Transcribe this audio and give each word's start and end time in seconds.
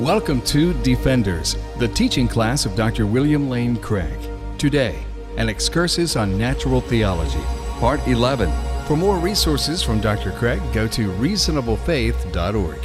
Welcome 0.00 0.42
to 0.46 0.74
Defenders, 0.82 1.56
the 1.78 1.86
teaching 1.86 2.26
class 2.26 2.66
of 2.66 2.74
Dr. 2.74 3.06
William 3.06 3.48
Lane 3.48 3.76
Craig. 3.76 4.18
Today, 4.58 4.98
an 5.36 5.48
excursus 5.48 6.16
on 6.16 6.36
natural 6.36 6.80
theology, 6.80 7.38
part 7.78 8.04
11. 8.08 8.50
For 8.88 8.96
more 8.96 9.18
resources 9.18 9.84
from 9.84 10.00
Dr. 10.00 10.32
Craig, 10.32 10.60
go 10.72 10.88
to 10.88 11.12
reasonablefaith.org. 11.12 12.80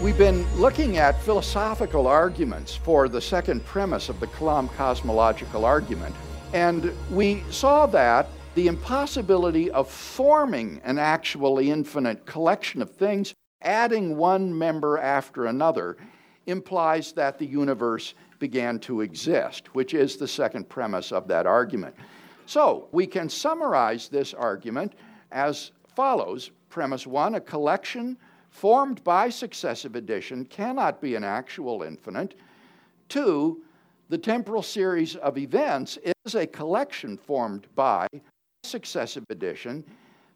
We've 0.00 0.16
been 0.16 0.46
looking 0.54 0.96
at 0.96 1.20
philosophical 1.22 2.06
arguments 2.06 2.76
for 2.76 3.08
the 3.08 3.20
second 3.20 3.64
premise 3.64 4.08
of 4.08 4.20
the 4.20 4.28
Kalam 4.28 4.72
cosmological 4.76 5.64
argument, 5.64 6.14
and 6.52 6.92
we 7.10 7.42
saw 7.50 7.86
that 7.86 8.28
the 8.54 8.68
impossibility 8.68 9.72
of 9.72 9.90
forming 9.90 10.80
an 10.84 10.98
actually 10.98 11.72
infinite 11.72 12.26
collection 12.26 12.80
of 12.80 12.94
things, 12.94 13.34
adding 13.62 14.16
one 14.16 14.56
member 14.56 14.98
after 14.98 15.46
another, 15.46 15.96
implies 16.46 17.12
that 17.12 17.38
the 17.38 17.46
universe 17.46 18.14
began 18.38 18.78
to 18.80 19.00
exist, 19.00 19.74
which 19.74 19.94
is 19.94 20.16
the 20.16 20.28
second 20.28 20.68
premise 20.68 21.12
of 21.12 21.28
that 21.28 21.46
argument. 21.46 21.94
So 22.46 22.88
we 22.92 23.06
can 23.06 23.28
summarize 23.28 24.08
this 24.08 24.34
argument 24.34 24.94
as 25.30 25.70
follows 25.94 26.50
Premise 26.72 27.06
one 27.06 27.34
a 27.34 27.40
collection 27.40 28.16
formed 28.48 29.04
by 29.04 29.28
successive 29.28 29.94
addition 29.94 30.46
cannot 30.46 31.02
be 31.02 31.16
an 31.16 31.22
actual 31.22 31.82
infinite. 31.82 32.34
Two, 33.10 33.62
the 34.08 34.16
temporal 34.16 34.62
series 34.62 35.16
of 35.16 35.36
events 35.36 35.98
is 36.24 36.34
a 36.34 36.46
collection 36.46 37.18
formed 37.18 37.66
by 37.74 38.08
successive 38.62 39.24
addition. 39.28 39.84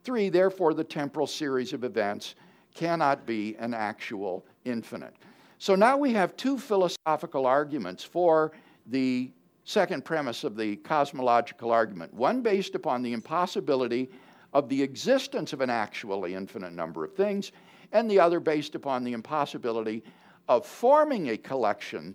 Three, 0.05 0.29
therefore, 0.29 0.75
the 0.75 0.85
temporal 0.85 1.27
series 1.27 1.73
of 1.73 1.85
events 1.85 2.35
cannot 2.77 3.27
be 3.27 3.57
an 3.59 3.75
actual 3.75 4.45
infinite. 4.65 5.15
So 5.59 5.75
now 5.75 5.97
we 5.97 6.13
have 6.13 6.37
two 6.37 6.59
philosophical 6.59 7.47
arguments 7.47 8.05
for 8.05 8.53
the 8.87 9.31
second 9.65 10.05
premise 10.05 10.45
of 10.45 10.57
the 10.57 10.77
cosmological 10.77 11.73
argument 11.73 12.15
one 12.15 12.43
based 12.43 12.77
upon 12.77 13.03
the 13.03 13.13
impossibility 13.13 14.09
of 14.53 14.69
the 14.69 14.81
existence 14.83 15.53
of 15.53 15.61
an 15.61 15.71
actually 15.71 16.35
infinite 16.35 16.73
number 16.73 17.05
of 17.05 17.15
things, 17.15 17.53
and 17.93 18.11
the 18.11 18.21
other 18.21 18.39
based 18.39 18.75
upon 18.75 19.03
the 19.03 19.13
impossibility 19.13 20.03
of 20.49 20.65
forming 20.65 21.31
a 21.31 21.37
collection 21.37 22.15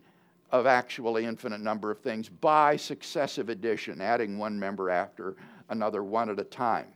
of 0.51 0.65
actually 0.65 1.25
infinite 1.25 1.61
number 1.61 1.91
of 1.91 1.99
things 1.99 2.29
by 2.29 2.75
successive 2.75 3.49
addition, 3.49 4.01
adding 4.01 4.37
one 4.37 4.59
member 4.59 4.89
after 4.89 5.35
another 5.69 6.03
one 6.03 6.29
at 6.29 6.39
a 6.39 6.43
time. 6.43 6.87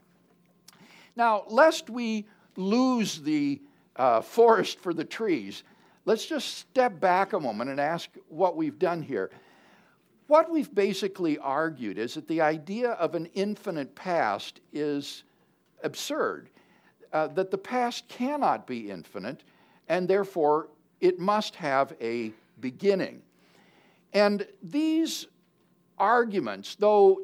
Now, 1.16 1.44
lest 1.48 1.90
we 1.90 2.26
lose 2.56 3.20
the 3.20 3.60
uh, 3.96 4.20
forest 4.20 4.80
for 4.80 4.92
the 4.92 5.04
trees, 5.04 5.62
Let's 6.06 6.24
just 6.24 6.58
step 6.58 7.00
back 7.00 7.32
a 7.32 7.40
moment 7.40 7.68
and 7.68 7.80
ask 7.80 8.08
what 8.28 8.56
we've 8.56 8.78
done 8.78 9.02
here. 9.02 9.28
What 10.28 10.48
we've 10.50 10.72
basically 10.72 11.36
argued 11.36 11.98
is 11.98 12.14
that 12.14 12.28
the 12.28 12.40
idea 12.40 12.92
of 12.92 13.16
an 13.16 13.26
infinite 13.34 13.92
past 13.96 14.60
is 14.72 15.24
absurd, 15.82 16.48
uh, 17.12 17.26
that 17.28 17.50
the 17.50 17.58
past 17.58 18.06
cannot 18.08 18.68
be 18.68 18.88
infinite, 18.88 19.42
and 19.88 20.06
therefore 20.06 20.68
it 21.00 21.18
must 21.18 21.56
have 21.56 21.92
a 22.00 22.32
beginning. 22.60 23.20
And 24.12 24.46
these 24.62 25.26
arguments, 25.98 26.76
though 26.76 27.22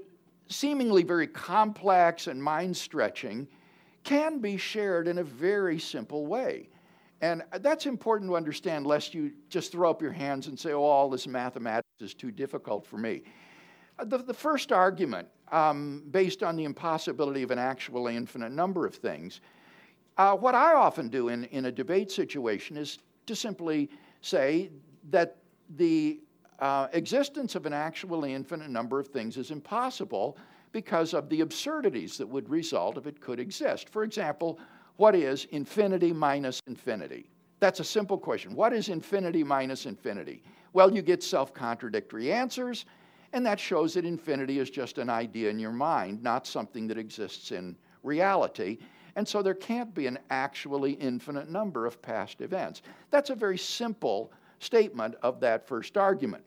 seemingly 0.49 1.05
very 1.05 1.29
complex 1.29 2.27
and 2.27 2.43
mind 2.43 2.77
stretching, 2.77 3.47
can 4.05 4.39
be 4.39 4.57
shared 4.57 5.09
in 5.09 5.19
a 5.19 5.25
very 5.25 5.79
simple 5.79 6.27
way. 6.27 6.69
And 7.21 7.43
that's 7.61 7.87
important 7.87 8.31
to 8.31 8.37
understand, 8.37 8.85
lest 8.85 9.15
you 9.15 9.33
just 9.49 9.71
throw 9.71 9.89
up 9.89 10.03
your 10.03 10.11
hands 10.11 10.49
and 10.49 10.59
say, 10.59 10.73
oh, 10.73 10.83
all 10.83 11.09
this 11.09 11.29
mathematics 11.29 11.87
is 12.01 12.15
too 12.15 12.33
difficult 12.33 12.85
for 12.85 12.99
me. 12.99 13.23
Uh, 13.99 14.05
the, 14.05 14.19
the 14.19 14.35
first 14.35 14.73
argument, 14.73 15.29
um, 15.53 16.03
based 16.11 16.43
on 16.43 16.57
the 16.57 16.65
impossibility 16.65 17.45
of 17.45 17.53
an 17.53 17.61
actually 17.61 18.17
infinite 18.17 18.51
number 18.51 18.87
of 18.87 18.97
things, 18.97 19.41
uh, 20.19 20.35
what 20.35 20.57
I 20.57 20.75
often 20.75 21.09
do 21.09 21.29
in, 21.29 21.45
in 21.45 21.67
a 21.67 21.73
debate 21.73 22.11
situation 22.11 22.77
is 22.77 22.99
to 23.27 23.37
simply 23.37 23.89
say 24.21 24.71
that 25.11 25.37
the 25.77 26.21
uh, 26.59 26.89
existence 26.93 27.55
of 27.55 27.67
an 27.67 27.73
actually 27.73 28.35
infinite 28.35 28.69
number 28.69 28.99
of 28.99 29.09
things 29.09 29.37
is 29.37 29.53
impossible 29.53 30.37
because 30.73 31.15
of 31.15 31.29
the 31.29 31.43
absurdities 31.43 32.19
that 32.19 32.27
would 32.27 32.49
result 32.49 32.97
if 32.97 33.07
it 33.07 33.21
could 33.21 33.39
exist. 33.39 33.89
For 33.89 34.03
example, 34.03 34.59
what 34.97 35.15
is 35.15 35.47
infinity 35.51 36.13
minus 36.13 36.61
infinity? 36.67 37.31
That's 37.61 37.81
a 37.81 37.85
simple 37.85 38.19
question. 38.19 38.55
What 38.55 38.73
is 38.73 38.89
infinity 38.89 39.45
minus 39.45 39.87
infinity? 39.87 40.43
Well, 40.73 40.93
you 40.93 41.03
get 41.03 41.23
self 41.23 41.55
contradictory 41.55 42.33
answers, 42.33 42.87
and 43.33 43.45
that 43.47 43.61
shows 43.61 43.95
that 43.95 44.05
infinity 44.05 44.59
is 44.59 44.71
just 44.71 44.99
an 44.99 45.09
idea 45.09 45.51
in 45.51 45.59
your 45.59 45.73
mind, 45.73 46.23
not 46.23 46.47
something 46.47 46.87
that 46.89 46.99
exists 46.99 47.53
in 47.53 47.77
reality. 48.03 48.79
And 49.15 49.29
so 49.29 49.43
there 49.43 49.55
can't 49.55 49.95
be 49.95 50.07
an 50.07 50.19
actually 50.31 50.93
infinite 50.93 51.51
number 51.51 51.87
of 51.87 52.01
past 52.01 52.41
events. 52.41 52.83
That's 53.11 53.31
a 53.31 53.35
very 53.35 53.59
simple 53.59 54.33
statement 54.59 55.15
of 55.23 55.41
that 55.41 55.67
first 55.67 55.97
argument. 55.97 56.45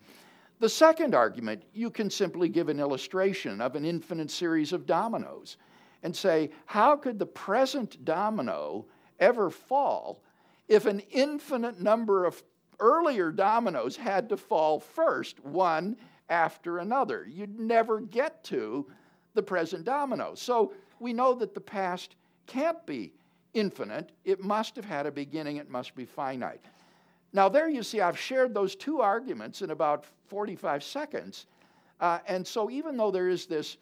The 0.60 0.70
second 0.70 1.14
argument, 1.14 1.64
you 1.74 1.90
can 1.90 2.10
simply 2.10 2.48
give 2.48 2.70
an 2.70 2.80
illustration 2.80 3.60
of 3.60 3.76
an 3.76 3.84
infinite 3.84 4.32
series 4.32 4.72
of 4.72 4.86
dominoes 4.86 5.58
and 6.02 6.16
say, 6.16 6.52
how 6.66 6.96
could 6.96 7.20
the 7.20 7.26
present 7.26 8.06
domino 8.06 8.86
ever 9.20 9.50
fall 9.50 10.22
if 10.68 10.86
an 10.86 11.02
infinite 11.12 11.82
number 11.82 12.26
of 12.26 12.42
earlier 12.80 13.32
dominoes 13.32 13.96
had 13.98 14.30
to 14.30 14.38
fall 14.38 14.80
first, 14.80 15.44
one 15.44 15.98
after 16.30 16.78
another? 16.78 17.26
You'd 17.30 17.60
never 17.60 18.00
get 18.00 18.44
to 18.46 18.86
the 19.34 19.44
present 19.44 19.84
domino. 19.84 20.36
So 20.36 20.74
we 21.00 21.12
know 21.12 21.34
that 21.34 21.54
the 21.54 21.62
past 21.62 22.16
can't 22.48 22.84
be 22.86 23.14
infinite. 23.54 24.12
It 24.24 24.44
must 24.44 24.76
have 24.78 24.86
had 24.86 25.06
a 25.06 25.12
beginning, 25.12 25.58
it 25.58 25.70
must 25.70 25.96
be 25.96 26.06
finite. 26.06 26.64
Now, 27.36 27.50
there 27.50 27.68
you 27.68 27.84
see, 27.84 28.00
I've 28.00 28.18
shared 28.18 28.54
those 28.54 28.78
two 28.78 29.02
arguments 29.02 29.62
in 29.62 29.72
about 29.72 30.06
45 30.28 30.82
seconds. 30.82 31.48
Uh, 32.00 32.20
and 32.30 32.48
so, 32.48 32.70
even 32.70 32.96
though 32.96 33.12
there 33.12 33.28
is 33.28 33.46
this 33.46 33.76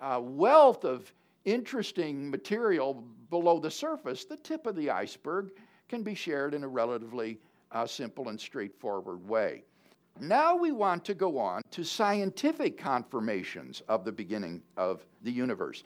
uh, 0.00 0.20
wealth 0.22 0.84
of 0.84 1.12
interesting 1.44 2.30
material 2.30 3.02
below 3.28 3.58
the 3.58 3.72
surface, 3.72 4.24
the 4.24 4.36
tip 4.36 4.68
of 4.68 4.76
the 4.76 4.88
iceberg 4.88 5.50
can 5.88 6.04
be 6.04 6.14
shared 6.14 6.54
in 6.54 6.62
a 6.62 6.68
relatively 6.68 7.40
uh, 7.72 7.88
simple 7.88 8.28
and 8.28 8.40
straightforward 8.40 9.28
way. 9.28 9.64
Now 10.20 10.54
we 10.54 10.70
want 10.70 11.04
to 11.06 11.14
go 11.14 11.38
on 11.38 11.62
to 11.72 11.82
scientific 11.82 12.78
confirmations 12.78 13.82
of 13.88 14.04
the 14.04 14.12
beginning 14.12 14.62
of 14.76 15.04
the 15.22 15.32
universe. 15.32 15.82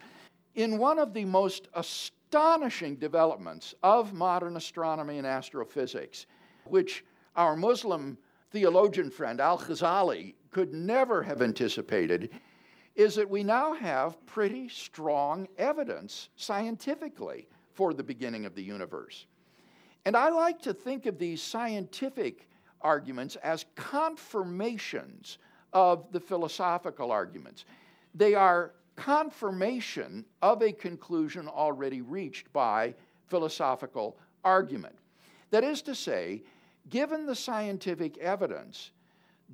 In 0.54 0.76
one 0.76 0.98
of 0.98 1.14
the 1.14 1.24
most 1.24 1.68
astonishing 1.72 2.96
developments 2.96 3.74
of 3.82 4.12
modern 4.12 4.58
astronomy 4.58 5.16
and 5.16 5.26
astrophysics, 5.26 6.26
which 6.68 7.04
our 7.34 7.56
Muslim 7.56 8.18
theologian 8.50 9.10
friend 9.10 9.40
Al 9.40 9.58
Ghazali 9.58 10.34
could 10.50 10.72
never 10.72 11.22
have 11.22 11.42
anticipated, 11.42 12.30
is 12.94 13.14
that 13.14 13.28
we 13.28 13.44
now 13.44 13.74
have 13.74 14.24
pretty 14.26 14.68
strong 14.68 15.46
evidence 15.58 16.30
scientifically 16.36 17.46
for 17.74 17.92
the 17.92 18.02
beginning 18.02 18.46
of 18.46 18.54
the 18.54 18.62
universe. 18.62 19.26
And 20.06 20.16
I 20.16 20.30
like 20.30 20.62
to 20.62 20.72
think 20.72 21.04
of 21.06 21.18
these 21.18 21.42
scientific 21.42 22.48
arguments 22.80 23.36
as 23.36 23.66
confirmations 23.74 25.38
of 25.72 26.10
the 26.12 26.20
philosophical 26.20 27.10
arguments. 27.10 27.64
They 28.14 28.34
are 28.34 28.72
confirmation 28.94 30.24
of 30.40 30.62
a 30.62 30.72
conclusion 30.72 31.48
already 31.48 32.00
reached 32.00 32.50
by 32.52 32.94
philosophical 33.26 34.16
argument. 34.42 34.96
That 35.50 35.64
is 35.64 35.82
to 35.82 35.94
say, 35.94 36.42
given 36.88 37.26
the 37.26 37.34
scientific 37.34 38.18
evidence, 38.18 38.90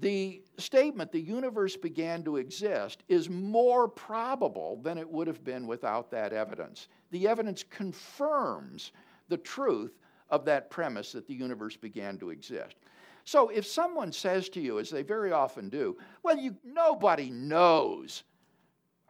the 0.01 0.43
statement 0.57 1.13
the 1.13 1.21
universe 1.21 1.77
began 1.77 2.23
to 2.25 2.37
exist 2.39 3.03
is 3.09 3.29
more 3.29 3.89
probable 3.89 4.81
than 4.83 4.97
it 4.97 5.09
would 5.09 5.27
have 5.27 5.45
been 5.45 5.67
without 5.67 6.11
that 6.11 6.33
evidence. 6.33 6.89
The 7.11 7.29
evidence 7.29 7.63
confirms 7.69 8.93
the 9.29 9.37
truth 9.37 9.99
of 10.31 10.45
that 10.47 10.71
premise 10.71 11.13
that 11.13 11.27
the 11.27 11.35
universe 11.35 11.77
began 11.77 12.19
to 12.19 12.31
exist. 12.31 12.77
So 13.25 13.51
if 13.51 13.67
someone 13.67 14.13
says 14.13 14.49
to 14.51 14.61
you, 14.61 14.79
as 14.79 14.91
they 14.91 15.03
very 15.03 15.31
often 15.31 15.69
do, 15.69 15.97
well, 16.23 16.37
you, 16.37 16.57
nobody 16.65 17.31
knows 17.31 18.25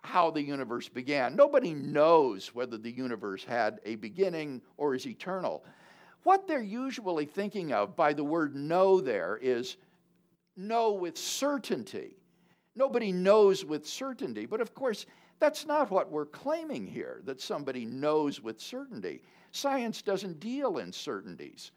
how 0.03 0.31
the 0.31 0.43
universe 0.43 0.89
began. 0.89 1.37
Nobody 1.37 1.75
knows 1.75 2.55
whether 2.55 2.77
the 2.77 2.91
universe 2.91 3.45
had 3.45 3.81
a 3.85 3.95
beginning 3.95 4.61
or 4.77 4.95
is 4.95 5.07
eternal. 5.07 5.65
What 6.23 6.47
they're 6.47 6.63
usually 6.63 7.27
thinking 7.27 7.73
of 7.73 7.97
by 7.97 8.13
the 8.13 8.25
word 8.25 8.55
know 8.55 9.01
there 9.01 9.39
is 9.43 9.77
know 10.57 10.93
with 10.93 11.17
certainty. 11.17 12.17
Nobody 12.75 13.13
knows 13.13 13.65
with 13.65 13.87
certainty, 13.87 14.47
but 14.47 14.61
of 14.61 14.75
course, 14.75 15.07
that's 15.41 15.67
not 15.67 15.91
what 15.91 16.11
we're 16.11 16.27
claiming 16.27 16.87
here, 16.87 17.21
that 17.25 17.41
somebody 17.41 17.85
knows 17.85 18.41
with 18.41 18.61
certainty. 18.61 19.23
Science 19.51 20.01
doesn't 20.01 20.41
deal 20.41 20.79
in 20.79 20.93
certainties. 20.93 21.73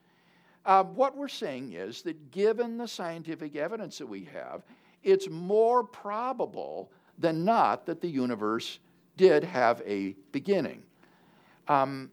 Uh, 0.65 0.83
what 0.83 1.17
we're 1.17 1.27
saying 1.27 1.73
is 1.73 2.01
that 2.03 2.31
given 2.31 2.77
the 2.77 2.87
scientific 2.87 3.55
evidence 3.55 3.97
that 3.97 4.07
we 4.07 4.23
have, 4.25 4.63
it's 5.03 5.29
more 5.29 5.83
probable 5.83 6.91
than 7.17 7.43
not 7.43 7.85
that 7.85 8.01
the 8.01 8.07
universe 8.07 8.79
did 9.17 9.43
have 9.43 9.81
a 9.85 10.15
beginning. 10.31 10.83
Um, 11.67 12.11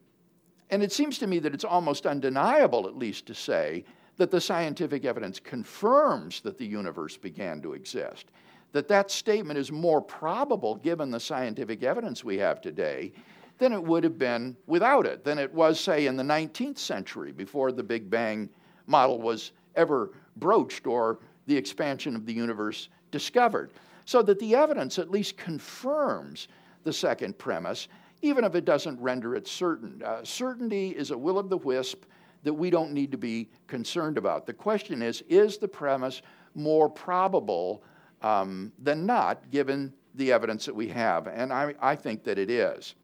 and 0.73 0.83
it 0.83 0.91
seems 0.91 1.19
to 1.19 1.27
me 1.27 1.39
that 1.39 1.53
it's 1.53 1.65
almost 1.65 2.07
undeniable, 2.07 2.89
at 2.89 2.97
least, 2.97 3.27
to 3.27 3.35
say 3.35 3.85
that 4.17 4.31
the 4.31 4.41
scientific 4.41 5.05
evidence 5.05 5.39
confirms 5.39 6.41
that 6.41 6.57
the 6.57 6.67
universe 6.67 7.15
began 7.19 7.61
to 7.61 7.75
exist. 7.75 8.31
That 8.73 8.89
that 8.89 9.11
statement 9.11 9.59
is 9.59 9.71
more 9.71 10.01
probable 10.01 10.77
given 10.77 11.11
the 11.11 11.21
scientific 11.21 11.83
evidence 11.83 12.25
we 12.25 12.39
have 12.39 12.63
today 12.63 13.13
than 13.59 13.75
it 13.75 13.83
would 13.85 14.03
have 14.03 14.17
been 14.17 14.57
without 14.67 15.07
it, 15.07 15.25
than 15.25 15.39
it 15.39 15.53
was, 15.53 15.79
say, 15.79 16.07
in 16.07 16.17
the 16.17 16.23
19th 16.23 16.79
century 16.79 17.33
before 17.33 17.71
the 17.71 17.83
Big 17.83 18.09
Bang 18.09 18.49
model 18.87 19.21
was 19.21 19.53
ever 19.77 20.13
broached 20.37 20.87
or 20.87 21.19
the 21.47 21.57
expansion 21.57 22.17
of 22.17 22.25
the 22.25 22.33
universe 22.33 22.89
discovered. 23.11 23.73
So 24.07 24.23
that 24.23 24.39
the 24.39 24.55
evidence 24.55 24.99
at 24.99 25.11
least 25.11 25.37
confirms 25.37 26.49
the 26.83 26.95
second 26.95 27.37
premise, 27.37 27.89
even 28.23 28.45
if 28.45 28.55
it 28.55 28.65
doesn't 28.65 29.01
render 29.01 29.35
it 29.35 29.47
certain. 29.47 30.03
Uh, 30.05 30.25
certainty 30.25 30.91
is 30.91 31.11
a 31.11 31.19
will 31.19 31.39
of 31.39 31.51
the 31.51 31.59
wisp 31.59 32.05
that 32.45 32.55
we 32.55 32.71
don't 32.71 32.93
need 32.93 33.13
to 33.13 33.19
be 33.19 33.51
concerned 33.67 34.17
about. 34.17 34.47
The 34.47 34.53
question 34.53 35.03
is 35.03 35.23
is 35.29 35.59
the 35.59 35.69
premise 35.69 36.23
more 36.55 36.89
probable 36.89 37.83
um, 38.23 38.73
than 38.79 39.05
not, 39.05 39.51
given 39.51 39.93
the 40.15 40.33
evidence 40.33 40.65
that 40.67 40.75
we 40.75 40.89
have? 40.89 41.27
And 41.27 41.53
I, 41.53 41.75
I 41.81 41.97
think 41.97 42.25
that 42.25 42.39
it 42.39 42.51
is. 42.51 42.95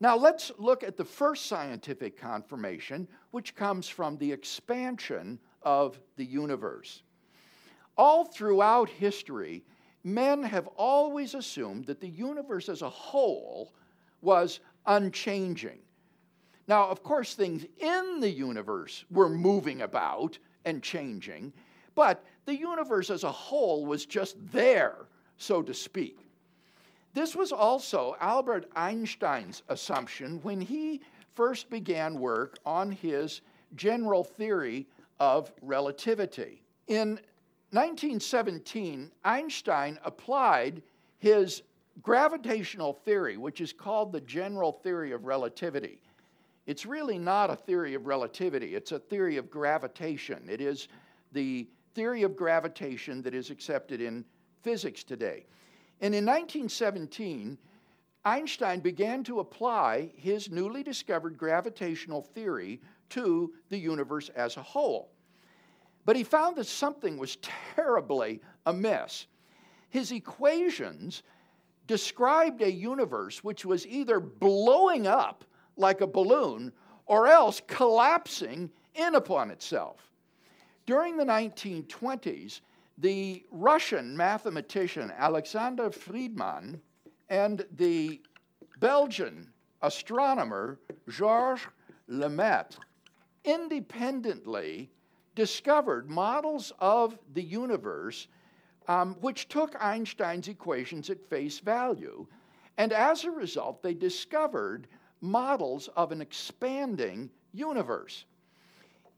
Now, 0.00 0.16
let's 0.16 0.52
look 0.58 0.84
at 0.84 0.96
the 0.96 1.04
first 1.04 1.46
scientific 1.46 2.16
confirmation, 2.16 3.08
which 3.32 3.56
comes 3.56 3.88
from 3.88 4.16
the 4.16 4.30
expansion 4.30 5.40
of 5.62 5.98
the 6.16 6.24
universe. 6.24 7.02
All 7.96 8.24
throughout 8.24 8.88
history, 8.88 9.64
men 10.04 10.44
have 10.44 10.68
always 10.76 11.34
assumed 11.34 11.86
that 11.86 12.00
the 12.00 12.08
universe 12.08 12.68
as 12.68 12.82
a 12.82 12.88
whole 12.88 13.74
was 14.20 14.60
unchanging. 14.86 15.78
Now, 16.66 16.88
of 16.88 17.02
course, 17.02 17.34
things 17.34 17.64
in 17.78 18.20
the 18.20 18.30
universe 18.30 19.04
were 19.10 19.28
moving 19.28 19.82
about 19.82 20.38
and 20.64 20.82
changing, 20.82 21.52
but 21.94 22.24
the 22.44 22.56
universe 22.56 23.10
as 23.10 23.24
a 23.24 23.32
whole 23.32 23.86
was 23.86 24.06
just 24.06 24.36
there, 24.52 25.06
so 25.38 25.62
to 25.62 25.72
speak. 25.72 26.28
This 27.14 27.34
was 27.34 27.52
also 27.52 28.16
Albert 28.20 28.66
Einstein's 28.76 29.62
assumption 29.68 30.40
when 30.42 30.60
he 30.60 31.00
first 31.34 31.70
began 31.70 32.18
work 32.18 32.58
on 32.66 32.90
his 32.90 33.40
general 33.74 34.22
theory 34.22 34.86
of 35.18 35.52
relativity. 35.62 36.62
In 36.86 37.18
1917, 37.70 39.10
Einstein 39.24 39.98
applied 40.04 40.82
his 41.18 41.62
gravitational 42.02 42.92
theory, 42.92 43.36
which 43.36 43.60
is 43.60 43.72
called 43.72 44.12
the 44.12 44.20
general 44.20 44.72
theory 44.72 45.12
of 45.12 45.24
relativity. 45.24 46.00
It's 46.66 46.84
really 46.84 47.18
not 47.18 47.50
a 47.50 47.56
theory 47.56 47.94
of 47.94 48.06
relativity, 48.06 48.74
it's 48.74 48.92
a 48.92 48.98
theory 48.98 49.36
of 49.36 49.50
gravitation. 49.50 50.46
It 50.50 50.60
is 50.60 50.88
the 51.32 51.68
theory 51.94 52.22
of 52.22 52.36
gravitation 52.36 53.22
that 53.22 53.34
is 53.34 53.50
accepted 53.50 54.00
in 54.00 54.24
physics 54.62 55.02
today. 55.02 55.46
And 56.00 56.14
in 56.14 56.24
1917, 56.24 57.58
Einstein 58.24 58.80
began 58.80 59.24
to 59.24 59.40
apply 59.40 60.10
his 60.14 60.50
newly 60.50 60.82
discovered 60.82 61.38
gravitational 61.38 62.22
theory 62.22 62.80
to 63.10 63.52
the 63.70 63.78
universe 63.78 64.28
as 64.30 64.56
a 64.56 64.62
whole. 64.62 65.10
But 66.04 66.16
he 66.16 66.24
found 66.24 66.56
that 66.56 66.66
something 66.66 67.16
was 67.16 67.36
terribly 67.74 68.40
amiss. 68.66 69.26
His 69.88 70.12
equations 70.12 71.22
described 71.88 72.62
a 72.62 72.70
universe 72.70 73.42
which 73.42 73.64
was 73.64 73.84
either 73.86 74.20
blowing 74.20 75.08
up 75.08 75.44
like 75.76 76.00
a 76.00 76.06
balloon 76.06 76.72
or 77.06 77.26
else 77.26 77.60
collapsing 77.66 78.70
in 78.94 79.16
upon 79.16 79.50
itself. 79.50 80.12
During 80.86 81.16
the 81.16 81.24
1920s, 81.24 82.60
the 82.98 83.44
Russian 83.50 84.16
mathematician 84.16 85.12
Alexander 85.16 85.90
Friedmann 85.90 86.78
and 87.28 87.64
the 87.76 88.20
Belgian 88.78 89.52
astronomer 89.82 90.78
Georges 91.08 91.66
Lemaitre 92.08 92.80
independently 93.44 94.90
discovered 95.34 96.10
models 96.10 96.72
of 96.80 97.18
the 97.34 97.42
universe 97.42 98.28
um, 98.88 99.16
which 99.20 99.48
took 99.48 99.76
Einstein's 99.82 100.48
equations 100.48 101.10
at 101.10 101.28
face 101.28 101.58
value. 101.58 102.26
And 102.78 102.92
as 102.92 103.24
a 103.24 103.30
result, 103.30 103.82
they 103.82 103.94
discovered 103.94 104.88
models 105.20 105.88
of 105.96 106.10
an 106.10 106.22
expanding 106.22 107.30
universe. 107.52 108.24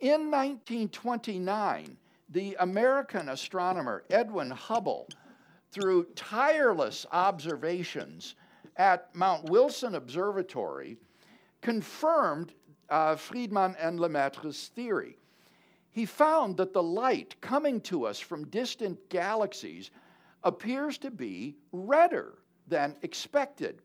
In 0.00 0.30
1929, 0.30 1.96
the 2.30 2.56
American 2.60 3.28
astronomer 3.28 4.04
Edwin 4.10 4.50
Hubble, 4.50 5.08
through 5.72 6.04
tireless 6.16 7.06
observations 7.12 8.34
at 8.76 9.14
Mount 9.14 9.50
Wilson 9.50 9.94
Observatory, 9.94 10.96
confirmed 11.60 12.54
uh, 12.88 13.14
Friedmann 13.14 13.76
and 13.78 14.00
Lemaitre's 14.00 14.68
theory 14.68 15.16
he 15.90 16.06
found 16.06 16.56
that 16.56 16.72
the 16.72 16.82
light 16.82 17.40
coming 17.40 17.80
to 17.82 18.06
us 18.06 18.18
from 18.18 18.46
distant 18.46 19.08
galaxies 19.08 19.90
appears 20.44 20.98
to 20.98 21.10
be 21.10 21.56
redder 21.72 22.38
than 22.68 22.96
expected. 23.02 23.82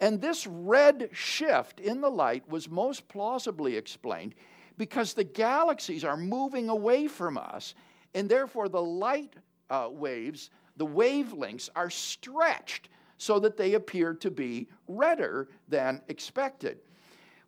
And 0.00 0.20
this 0.20 0.46
red 0.46 1.10
shift 1.12 1.80
in 1.80 2.00
the 2.00 2.10
light 2.10 2.48
was 2.48 2.68
most 2.68 3.08
plausibly 3.08 3.76
explained 3.76 4.34
because 4.76 5.14
the 5.14 5.24
galaxies 5.24 6.04
are 6.04 6.16
moving 6.16 6.68
away 6.68 7.08
from 7.08 7.36
us, 7.36 7.74
and 8.14 8.28
therefore 8.28 8.68
the 8.68 8.82
light 8.82 9.34
uh, 9.70 9.88
waves, 9.90 10.50
the 10.76 10.86
wavelengths, 10.86 11.68
are 11.74 11.90
stretched 11.90 12.88
so 13.16 13.40
that 13.40 13.56
they 13.56 13.74
appear 13.74 14.14
to 14.14 14.30
be 14.30 14.68
redder 14.86 15.48
than 15.68 16.00
expected. 16.08 16.78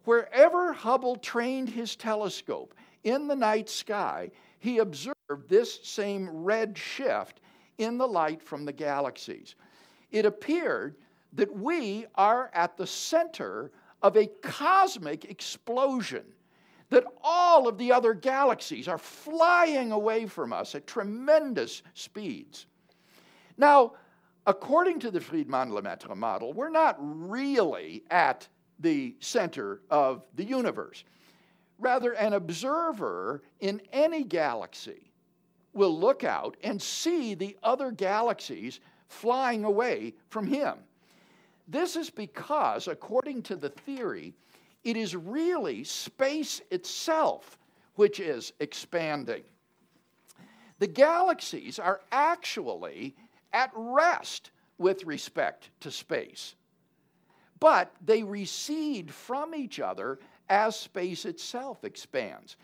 Wherever 0.05 0.73
Hubble 0.73 1.17
trained 1.17 1.69
his 1.69 1.95
telescope, 1.95 2.75
in 3.05 3.27
the 3.27 3.37
night 3.37 3.69
sky, 3.69 4.31
he 4.59 4.79
observed 4.79 5.49
this 5.49 5.81
same 5.83 6.29
red 6.29 6.77
shift 6.77 7.41
in 7.79 7.99
the 7.99 8.07
light 8.07 8.43
from 8.43 8.65
the 8.65 8.73
galaxies. 8.73 9.55
It 10.11 10.27
appeared 10.27 10.97
that 11.33 11.55
we 11.55 12.07
are 12.17 12.51
at 12.53 12.77
the 12.77 12.87
center 12.87 13.71
of 14.03 14.17
a 14.17 14.27
cosmic 14.43 15.25
explosion, 15.25 16.25
that 16.91 17.05
all 17.23 17.69
of 17.69 17.79
the 17.79 17.93
other 17.93 18.15
galaxies 18.15 18.89
are 18.89 18.99
flying 18.99 19.93
away 19.93 20.27
from 20.27 20.53
us 20.53 20.75
at 20.75 20.87
tremendous 20.87 21.83
speeds. 21.95 22.67
Now, 23.57 23.93
according 24.47 24.99
to 25.01 25.11
the 25.11 25.21
Friedmann 25.21 25.71
Lemaitre 25.71 26.17
model, 26.17 26.53
we're 26.53 26.71
not 26.71 26.97
really 26.99 28.03
at 28.11 28.49
the 28.79 29.15
center 29.21 29.83
of 29.91 30.25
the 30.35 30.45
universe. 30.45 31.05
Rather, 31.81 32.13
an 32.13 32.35
observer 32.35 33.43
in 33.59 33.81
any 33.91 34.23
galaxy 34.23 35.11
will 35.73 35.99
look 35.99 36.23
out 36.25 36.57
and 36.63 36.81
see 36.81 37.35
the 37.35 37.57
other 37.63 37.91
galaxies 37.91 38.81
flying 39.09 39.65
away 39.65 40.15
from 40.29 40.47
him. 40.47 40.77
This 41.67 41.97
is 41.97 42.11
because, 42.11 42.87
according 42.87 43.43
to 43.45 43.57
the 43.57 43.71
theory, 43.71 44.35
it 44.85 44.97
is 44.97 45.17
really 45.17 45.83
space 45.85 46.61
itself 46.71 47.59
which 47.95 48.21
is 48.21 48.53
expanding. 48.61 49.43
The 50.81 50.87
galaxies 50.87 51.79
are 51.79 52.01
actually 52.13 53.15
at 53.53 53.71
rest 53.75 54.51
with 54.79 55.05
respect 55.05 55.71
to 55.81 55.91
space, 55.91 56.55
but 57.59 57.93
they 58.05 58.23
recede 58.23 59.13
from 59.13 59.55
each 59.55 59.81
other 59.81 60.19
as 60.51 60.77
space 60.77 61.25
itself 61.25 61.85
expands. 61.85 62.57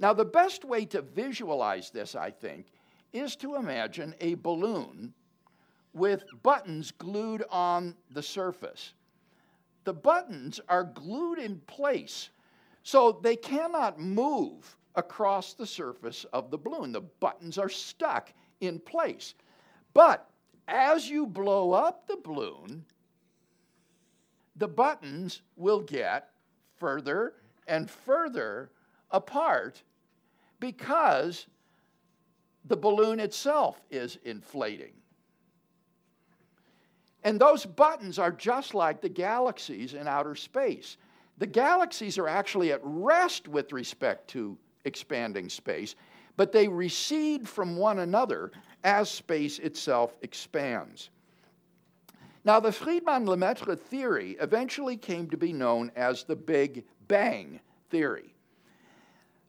Now, 0.00 0.12
the 0.12 0.24
best 0.24 0.64
way 0.64 0.86
to 0.86 1.02
visualize 1.02 1.90
this, 1.90 2.16
I 2.16 2.30
think, 2.30 2.66
is 3.12 3.36
to 3.36 3.54
imagine 3.54 4.14
a 4.20 4.34
balloon 4.34 5.14
with 5.92 6.24
buttons 6.42 6.90
glued 6.90 7.44
on 7.50 7.94
the 8.10 8.22
surface. 8.22 8.94
The 9.84 9.92
buttons 9.92 10.60
are 10.68 10.82
glued 10.82 11.38
in 11.38 11.60
place, 11.66 12.30
so 12.82 13.20
they 13.22 13.36
cannot 13.36 14.00
move 14.00 14.76
across 14.96 15.54
the 15.54 15.66
surface 15.66 16.24
of 16.32 16.50
the 16.50 16.58
balloon. 16.58 16.90
The 16.90 17.02
buttons 17.02 17.58
are 17.58 17.68
stuck 17.68 18.32
in 18.60 18.80
place. 18.80 19.34
But 19.92 20.28
as 20.66 21.08
you 21.08 21.26
blow 21.26 21.72
up 21.72 22.06
the 22.08 22.16
balloon, 22.16 22.84
the 24.56 24.68
buttons 24.68 25.42
will 25.56 25.80
get 25.80 26.30
further 26.78 27.34
and 27.66 27.90
further 27.90 28.70
apart 29.10 29.82
Because 30.60 31.46
the 32.64 32.76
balloon 32.76 33.20
itself 33.20 33.80
is 33.90 34.18
inflating. 34.24 34.92
And 37.22 37.40
those 37.40 37.64
buttons 37.66 38.18
are 38.18 38.32
just 38.32 38.74
like 38.74 39.00
the 39.00 39.08
galaxies 39.08 39.94
in 39.94 40.06
outer 40.06 40.34
space. 40.34 40.96
The 41.38 41.46
galaxies 41.46 42.18
are 42.18 42.28
actually 42.28 42.72
at 42.72 42.80
rest 42.82 43.48
with 43.48 43.72
respect 43.72 44.28
to 44.28 44.56
expanding 44.84 45.48
space, 45.48 45.94
but 46.36 46.52
they 46.52 46.68
recede 46.68 47.48
from 47.48 47.76
one 47.76 48.00
another 48.00 48.52
as 48.84 49.10
space 49.10 49.58
itself 49.58 50.16
expands. 50.22 51.10
Now, 52.44 52.60
the 52.60 52.70
Friedmann 52.70 53.26
Lemaitre 53.26 53.76
theory 53.76 54.36
eventually 54.38 54.98
came 54.98 55.30
to 55.30 55.36
be 55.36 55.52
known 55.52 55.90
as 55.96 56.24
the 56.24 56.36
Big 56.36 56.84
Bang 57.08 57.60
theory. 57.88 58.34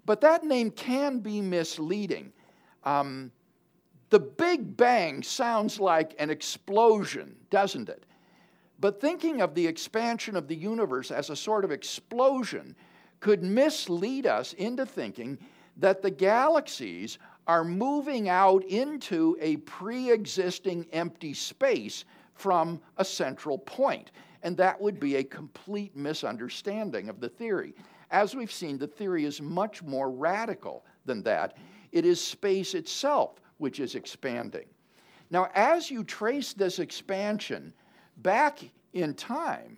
But 0.06 0.22
that 0.22 0.44
name 0.44 0.72
can 0.72 1.20
be 1.20 1.42
misleading. 1.42 2.32
Um, 2.84 3.32
the 4.12 4.20
Big 4.20 4.78
Bang 4.78 5.24
sounds 5.24 5.80
like 5.80 6.16
an 6.20 6.30
explosion, 6.30 7.36
doesn't 7.50 7.90
it? 7.90 8.06
But 8.80 9.02
thinking 9.02 9.42
of 9.42 9.56
the 9.56 9.68
expansion 9.68 10.36
of 10.36 10.48
the 10.48 10.56
universe 10.56 11.12
as 11.12 11.30
a 11.30 11.36
sort 11.36 11.66
of 11.66 11.72
explosion 11.72 12.76
could 13.20 13.44
mislead 13.44 14.28
us 14.28 14.54
into 14.54 14.86
thinking 14.86 15.38
that 15.78 16.02
the 16.02 16.12
galaxies 16.12 17.18
are 17.48 17.64
moving 17.64 18.30
out 18.30 18.64
into 18.66 19.38
a 19.42 19.58
pre 19.58 20.12
existing 20.12 20.86
empty 20.92 21.34
space 21.34 22.06
from 22.36 22.80
a 22.98 23.06
central 23.06 23.58
point. 23.58 24.12
And 24.44 24.56
that 24.58 24.80
would 24.80 25.00
be 25.00 25.16
a 25.16 25.24
complete 25.24 25.96
misunderstanding 25.96 27.10
of 27.10 27.20
the 27.20 27.30
theory. 27.30 27.74
As 28.12 28.36
we've 28.36 28.52
seen, 28.52 28.78
the 28.78 28.88
theory 28.88 29.26
is 29.26 29.42
much 29.42 29.82
more 29.82 30.12
radical 30.12 30.86
than 31.06 31.24
that. 31.24 31.58
It 31.92 32.06
is 32.06 32.22
space 32.22 32.76
itself 32.76 33.42
which 33.58 33.80
is 33.80 33.96
expanding. 33.96 34.66
Now, 35.32 35.50
as 35.56 35.90
you 35.90 36.04
trace 36.04 36.54
this 36.54 36.80
expansion 36.80 37.74
back 38.18 38.60
in 38.94 39.14
time, 39.14 39.78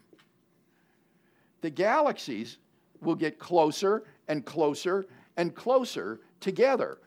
the 1.61 1.69
galaxies 1.69 2.57
will 3.01 3.15
get 3.15 3.39
closer 3.39 4.03
and 4.27 4.45
closer 4.45 5.05
and 5.37 5.55
closer 5.55 6.19
together. 6.39 6.97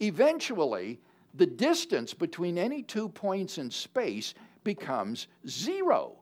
Eventually, 0.00 0.98
the 1.34 1.46
distance 1.46 2.14
between 2.14 2.58
any 2.58 2.82
two 2.82 3.08
points 3.08 3.58
in 3.58 3.70
space 3.70 4.34
becomes 4.64 5.28
zero. 5.46 6.16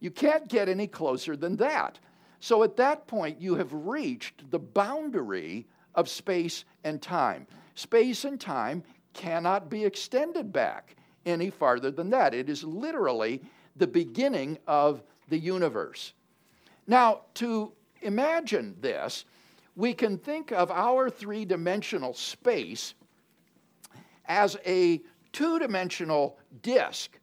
You 0.00 0.10
can't 0.10 0.48
get 0.48 0.68
any 0.68 0.86
closer 0.86 1.36
than 1.36 1.56
that. 1.56 1.98
So 2.40 2.62
at 2.62 2.76
that 2.76 3.06
point, 3.06 3.40
you 3.40 3.56
have 3.56 3.72
reached 3.72 4.50
the 4.50 4.58
boundary 4.58 5.66
of 5.94 6.08
space 6.08 6.64
and 6.84 7.02
time. 7.02 7.46
Space 7.74 8.24
and 8.24 8.40
time 8.40 8.84
cannot 9.12 9.68
be 9.68 9.84
extended 9.84 10.52
back 10.52 10.94
any 11.26 11.50
farther 11.50 11.90
than 11.90 12.10
that. 12.10 12.34
It 12.34 12.48
is 12.48 12.62
literally 12.62 13.42
the 13.76 13.86
beginning 13.86 14.58
of 14.66 15.02
the 15.28 15.38
universe. 15.38 16.12
Now, 16.86 17.22
to 17.34 17.72
imagine 18.02 18.76
this, 18.80 19.24
we 19.76 19.92
can 19.94 20.18
think 20.18 20.52
of 20.52 20.70
our 20.70 21.10
three 21.10 21.44
dimensional 21.44 22.14
space 22.14 22.94
as 24.26 24.56
a 24.66 25.00
two 25.32 25.58
dimensional 25.58 26.38
disk. 26.62 27.18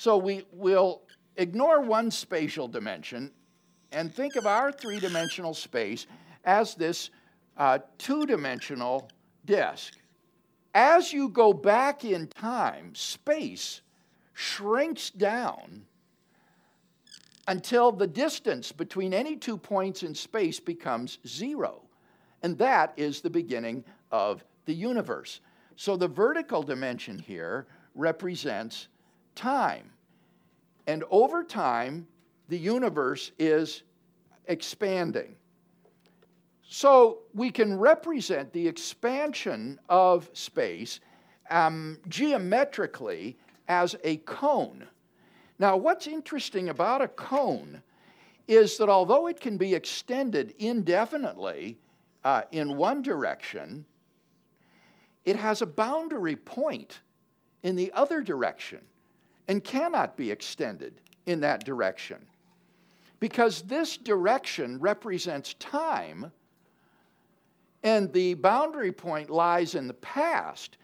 So 0.00 0.16
we 0.16 0.46
will 0.50 1.02
ignore 1.36 1.82
one 1.82 2.10
spatial 2.10 2.66
dimension 2.66 3.32
and 3.92 4.10
think 4.10 4.34
of 4.36 4.46
our 4.46 4.72
three 4.72 4.98
dimensional 4.98 5.52
space 5.52 6.06
as 6.42 6.74
this 6.74 7.10
uh, 7.58 7.80
two 7.98 8.24
dimensional 8.24 9.10
disk. 9.44 9.98
As 10.72 11.12
you 11.12 11.28
go 11.28 11.52
back 11.52 12.02
in 12.02 12.28
time, 12.28 12.94
space 12.94 13.82
shrinks 14.32 15.10
down 15.10 15.84
until 17.46 17.92
the 17.92 18.06
distance 18.06 18.72
between 18.72 19.12
any 19.12 19.36
two 19.36 19.58
points 19.58 20.02
in 20.02 20.14
space 20.14 20.58
becomes 20.58 21.18
zero. 21.26 21.82
And 22.42 22.56
that 22.56 22.94
is 22.96 23.20
the 23.20 23.28
beginning 23.28 23.84
of 24.10 24.46
the 24.64 24.72
universe. 24.72 25.40
So 25.76 25.98
the 25.98 26.08
vertical 26.08 26.62
dimension 26.62 27.18
here 27.18 27.66
represents 27.94 28.88
time. 29.40 29.90
And 30.86 31.02
over 31.10 31.42
time, 31.42 32.06
the 32.48 32.58
universe 32.58 33.32
is 33.38 33.84
expanding. 34.46 35.34
So 36.68 37.20
we 37.32 37.50
can 37.50 37.78
represent 37.78 38.52
the 38.52 38.68
expansion 38.68 39.80
of 39.88 40.28
space 40.34 41.00
um, 41.48 41.98
geometrically 42.08 43.38
as 43.66 43.96
a 44.04 44.18
cone. 44.18 44.86
Now, 45.58 45.76
what's 45.76 46.06
interesting 46.06 46.68
about 46.68 47.00
a 47.00 47.08
cone 47.08 47.82
is 48.46 48.76
that 48.76 48.88
although 48.90 49.26
it 49.26 49.40
can 49.40 49.56
be 49.56 49.74
extended 49.74 50.54
indefinitely 50.58 51.78
uh, 52.24 52.42
in 52.52 52.76
one 52.76 53.00
direction, 53.00 53.86
it 55.24 55.36
has 55.36 55.62
a 55.62 55.66
boundary 55.66 56.36
point 56.36 57.00
in 57.62 57.74
the 57.74 57.90
other 57.92 58.20
direction 58.20 58.80
and 59.50 59.64
cannot 59.64 60.16
be 60.16 60.30
extended 60.30 61.00
in 61.26 61.40
that 61.40 61.64
direction. 61.64 62.24
Because 63.18 63.62
this 63.62 63.96
direction 63.96 64.78
represents 64.78 65.54
time 65.54 66.30
and 67.82 68.12
the 68.12 68.34
boundary 68.34 68.92
point 68.92 69.28
lies 69.28 69.74
in 69.74 69.88
the 69.88 69.94
past, 69.94 70.76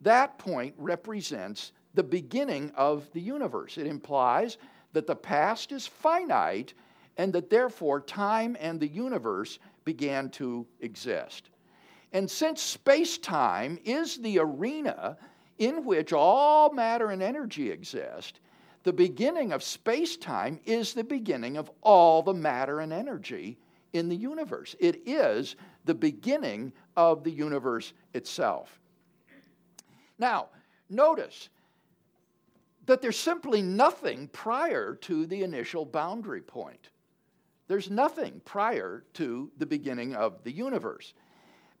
that 0.00 0.38
point 0.38 0.74
represents 0.78 1.72
the 1.92 2.02
beginning 2.02 2.72
of 2.76 3.06
the 3.12 3.20
universe. 3.20 3.76
It 3.76 3.86
implies 3.86 4.56
that 4.94 5.06
the 5.06 5.14
past 5.14 5.70
is 5.70 5.86
finite 5.86 6.72
and 7.18 7.30
that 7.34 7.50
therefore 7.50 8.00
time 8.00 8.56
and 8.58 8.80
the 8.80 8.88
universe 8.88 9.58
began 9.84 10.30
to 10.30 10.66
exist. 10.80 11.50
And 12.14 12.30
since 12.30 12.62
space 12.62 13.18
time 13.18 13.78
is 13.84 14.16
the 14.16 14.38
arena 14.38 15.18
in 15.58 15.84
which 15.84 16.12
all 16.12 16.72
matter 16.72 17.10
and 17.10 17.22
energy 17.22 17.70
exist, 17.70 18.40
the 18.82 18.92
beginning 18.92 19.52
of 19.52 19.62
space 19.62 20.16
time 20.16 20.60
is 20.64 20.92
the 20.92 21.04
beginning 21.04 21.56
of 21.56 21.70
all 21.82 22.22
the 22.22 22.34
matter 22.34 22.80
and 22.80 22.92
energy 22.92 23.58
in 23.92 24.08
the 24.08 24.16
universe. 24.16 24.76
It 24.78 25.02
is 25.06 25.56
the 25.84 25.94
beginning 25.94 26.72
of 26.96 27.24
the 27.24 27.30
universe 27.30 27.92
itself. 28.12 28.78
Now, 30.18 30.48
notice 30.90 31.48
that 32.86 33.00
there's 33.00 33.18
simply 33.18 33.62
nothing 33.62 34.28
prior 34.28 34.94
to 34.96 35.26
the 35.26 35.42
initial 35.42 35.86
boundary 35.86 36.42
point. 36.42 36.90
There's 37.66 37.90
nothing 37.90 38.42
prior 38.44 39.04
to 39.14 39.50
the 39.56 39.66
beginning 39.66 40.14
of 40.14 40.44
the 40.44 40.52
universe. 40.52 41.14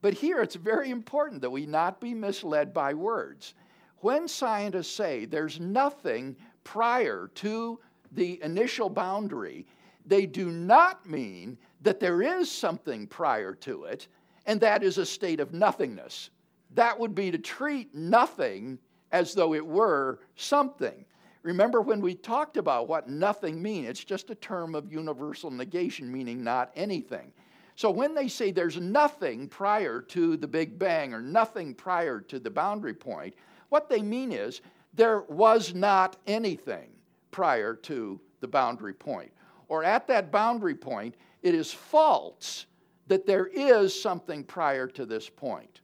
But 0.00 0.14
here 0.14 0.40
it's 0.40 0.54
very 0.54 0.90
important 0.90 1.42
that 1.42 1.50
we 1.50 1.66
not 1.66 2.00
be 2.00 2.14
misled 2.14 2.72
by 2.72 2.94
words. 2.94 3.54
When 4.00 4.28
scientists 4.28 4.94
say 4.94 5.24
there's 5.24 5.60
nothing 5.60 6.36
prior 6.62 7.30
to 7.36 7.80
the 8.12 8.42
initial 8.42 8.88
boundary, 8.88 9.66
they 10.06 10.26
do 10.26 10.50
not 10.50 11.08
mean 11.08 11.58
that 11.82 12.00
there 12.00 12.22
is 12.22 12.50
something 12.50 13.06
prior 13.06 13.54
to 13.54 13.84
it, 13.84 14.08
and 14.46 14.60
that 14.60 14.82
is 14.82 14.98
a 14.98 15.06
state 15.06 15.40
of 15.40 15.52
nothingness. 15.52 16.30
That 16.74 16.98
would 16.98 17.14
be 17.14 17.30
to 17.30 17.38
treat 17.38 17.94
nothing 17.94 18.78
as 19.12 19.34
though 19.34 19.54
it 19.54 19.64
were 19.64 20.20
something. 20.36 21.04
Remember 21.42 21.80
when 21.80 22.00
we 22.00 22.14
talked 22.14 22.56
about 22.56 22.88
what 22.88 23.08
nothing 23.08 23.62
means? 23.62 23.88
It's 23.88 24.04
just 24.04 24.30
a 24.30 24.34
term 24.34 24.74
of 24.74 24.90
universal 24.92 25.50
negation, 25.50 26.10
meaning 26.10 26.42
not 26.42 26.72
anything. 26.74 27.32
So 27.76 27.90
when 27.90 28.14
they 28.14 28.28
say 28.28 28.50
there's 28.50 28.78
nothing 28.78 29.48
prior 29.48 30.00
to 30.00 30.36
the 30.36 30.46
Big 30.46 30.78
Bang 30.78 31.12
or 31.12 31.20
nothing 31.20 31.74
prior 31.74 32.20
to 32.20 32.38
the 32.38 32.50
boundary 32.50 32.94
point, 32.94 33.34
what 33.74 33.88
they 33.88 34.02
mean 34.02 34.30
is 34.30 34.60
there 34.92 35.22
was 35.22 35.74
not 35.74 36.16
anything 36.28 36.90
prior 37.32 37.74
to 37.74 38.20
the 38.38 38.46
boundary 38.46 38.94
point. 38.94 39.32
Or 39.66 39.82
at 39.82 40.06
that 40.06 40.30
boundary 40.30 40.76
point, 40.76 41.16
it 41.42 41.56
is 41.56 41.72
false 41.72 42.66
that 43.08 43.26
there 43.26 43.48
is 43.48 44.00
something 44.00 44.44
prior 44.44 44.86
to 44.86 45.04
this 45.04 45.28
point. 45.28 45.80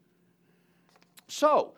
So, 1.26 1.74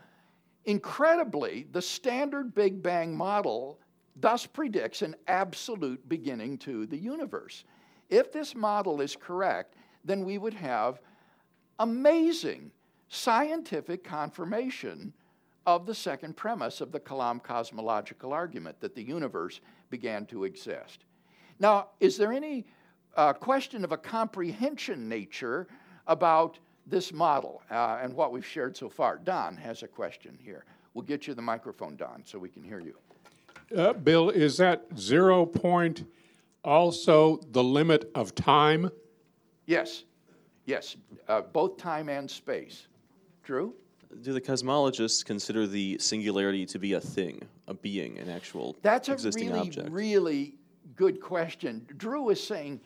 incredibly, 0.66 1.66
the 1.72 1.80
standard 1.80 2.54
Big 2.54 2.82
Bang 2.82 3.16
model 3.16 3.78
thus 4.14 4.44
predicts 4.44 5.00
an 5.00 5.16
absolute 5.28 6.06
beginning 6.10 6.58
to 6.58 6.84
the 6.84 6.98
universe. 6.98 7.64
If 8.10 8.32
this 8.34 8.54
model 8.54 9.00
is 9.00 9.16
correct, 9.16 9.76
then 10.04 10.26
we 10.26 10.36
would 10.36 10.52
have 10.52 11.00
amazing 11.78 12.70
scientific 13.08 14.04
confirmation 14.04 15.14
of 15.66 15.86
the 15.86 15.94
second 15.94 16.36
premise 16.36 16.80
of 16.80 16.92
the 16.92 17.00
Kalam 17.00 17.42
cosmological 17.42 18.32
argument 18.32 18.80
that 18.80 18.94
the 18.94 19.02
universe 19.02 19.60
began 19.90 20.26
to 20.26 20.44
exist. 20.44 21.04
Now, 21.58 21.88
is 22.00 22.16
there 22.16 22.32
any 22.32 22.66
uh, 23.16 23.32
question 23.32 23.84
of 23.84 23.92
a 23.92 23.96
comprehension 23.96 25.08
nature 25.08 25.66
about 26.06 26.58
this 26.86 27.12
model 27.12 27.62
uh, 27.70 28.00
and 28.02 28.14
what 28.14 28.32
we've 28.32 28.46
shared 28.46 28.76
so 28.76 28.88
far. 28.88 29.18
Don 29.18 29.56
has 29.56 29.82
a 29.82 29.88
question 29.88 30.38
here. 30.40 30.64
We'll 30.94 31.04
get 31.04 31.26
you 31.26 31.34
the 31.34 31.42
microphone, 31.42 31.96
Don, 31.96 32.22
so 32.24 32.38
we 32.38 32.48
can 32.48 32.62
hear 32.62 32.80
you. 32.80 32.96
Uh, 33.76 33.92
Bill, 33.92 34.30
is 34.30 34.56
that 34.58 34.86
zero 34.98 35.46
point 35.46 36.04
also 36.64 37.40
the 37.52 37.62
limit 37.62 38.10
of 38.14 38.34
time? 38.34 38.90
Yes, 39.66 40.04
yes, 40.66 40.96
uh, 41.28 41.40
both 41.40 41.76
time 41.76 42.08
and 42.08 42.30
space. 42.30 42.88
Drew? 43.42 43.74
Do 44.20 44.32
the 44.32 44.40
cosmologists 44.40 45.24
consider 45.24 45.66
the 45.66 45.98
singularity 45.98 46.66
to 46.66 46.78
be 46.78 46.92
a 46.92 47.00
thing, 47.00 47.42
a 47.66 47.74
being, 47.74 48.18
an 48.18 48.28
actual 48.28 48.76
That's 48.82 49.08
a 49.08 49.12
existing 49.12 49.48
really, 49.48 49.60
object? 49.60 49.90
really 49.90 50.54
good 50.96 51.20
question. 51.20 51.86
Drew 51.96 52.28
is 52.30 52.42
saying, 52.42 52.80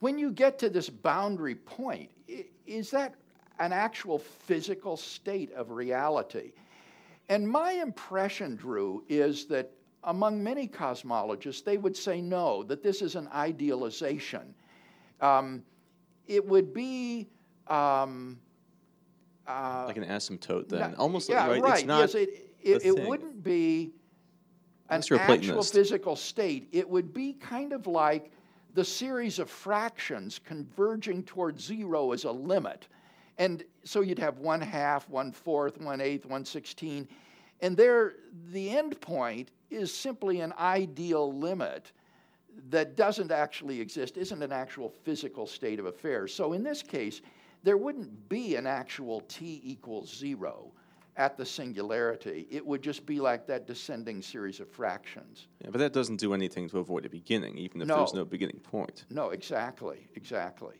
when 0.00 0.18
you 0.18 0.30
get 0.30 0.58
to 0.60 0.70
this 0.70 0.88
boundary 0.88 1.56
point, 1.56 2.10
is 2.66 2.90
that 2.92 3.14
an 3.58 3.72
actual 3.72 4.18
physical 4.18 4.96
state 4.96 5.52
of 5.52 5.70
reality? 5.72 6.52
And 7.28 7.48
my 7.48 7.72
impression, 7.72 8.54
Drew, 8.54 9.02
is 9.08 9.46
that 9.46 9.72
among 10.04 10.42
many 10.42 10.68
cosmologists, 10.68 11.64
they 11.64 11.76
would 11.76 11.96
say 11.96 12.20
no, 12.20 12.62
that 12.62 12.82
this 12.82 13.02
is 13.02 13.16
an 13.16 13.28
idealization. 13.34 14.54
Um, 15.20 15.64
it 16.26 16.46
would 16.46 16.72
be. 16.72 17.28
Um, 17.66 18.38
uh, 19.48 19.84
like 19.86 19.96
an 19.96 20.04
asymptote, 20.04 20.68
then. 20.68 20.80
Not, 20.80 20.94
Almost 20.96 21.28
yeah, 21.28 21.48
right. 21.48 21.62
right. 21.62 21.78
It's 21.78 21.86
not 21.86 22.00
yes, 22.00 22.14
it, 22.14 22.52
it, 22.62 22.84
it 22.84 23.08
wouldn't 23.08 23.42
be 23.42 23.92
an 24.90 25.02
actual 25.12 25.62
physical 25.62 26.16
state. 26.16 26.68
It 26.72 26.88
would 26.88 27.12
be 27.12 27.32
kind 27.32 27.72
of 27.72 27.86
like 27.86 28.32
the 28.74 28.84
series 28.84 29.38
of 29.38 29.50
fractions 29.50 30.38
converging 30.44 31.22
towards 31.24 31.64
zero 31.64 32.12
as 32.12 32.24
a 32.24 32.30
limit. 32.32 32.88
And 33.38 33.64
so 33.84 34.00
you'd 34.00 34.18
have 34.18 34.38
one 34.38 34.60
half, 34.60 35.08
one 35.08 35.32
fourth, 35.32 35.80
one 35.80 36.00
eighth, 36.00 36.26
one 36.26 36.44
sixteen. 36.44 37.08
And 37.60 37.76
there, 37.76 38.14
the 38.52 38.70
end 38.70 39.00
point 39.00 39.50
is 39.70 39.92
simply 39.92 40.40
an 40.40 40.52
ideal 40.58 41.32
limit 41.32 41.92
that 42.70 42.96
doesn't 42.96 43.30
actually 43.30 43.80
exist, 43.80 44.16
isn't 44.16 44.42
an 44.42 44.52
actual 44.52 44.88
physical 44.88 45.46
state 45.46 45.78
of 45.78 45.86
affairs. 45.86 46.34
So 46.34 46.52
in 46.52 46.62
this 46.62 46.82
case, 46.82 47.20
there 47.68 47.76
wouldn't 47.76 48.30
be 48.30 48.56
an 48.56 48.66
actual 48.66 49.20
t 49.28 49.60
equals 49.62 50.16
zero 50.16 50.72
at 51.18 51.36
the 51.36 51.44
singularity. 51.44 52.46
It 52.50 52.64
would 52.64 52.80
just 52.80 53.04
be 53.04 53.20
like 53.20 53.46
that 53.48 53.66
descending 53.66 54.22
series 54.22 54.58
of 54.58 54.70
fractions. 54.70 55.48
Yeah, 55.62 55.68
but 55.70 55.78
that 55.80 55.92
doesn't 55.92 56.16
do 56.16 56.32
anything 56.32 56.70
to 56.70 56.78
avoid 56.78 57.04
a 57.04 57.10
beginning, 57.10 57.58
even 57.58 57.82
if 57.82 57.88
no. 57.88 57.98
there's 57.98 58.14
no 58.14 58.24
beginning 58.24 58.60
point. 58.60 59.04
No, 59.10 59.32
exactly, 59.32 60.08
exactly. 60.14 60.76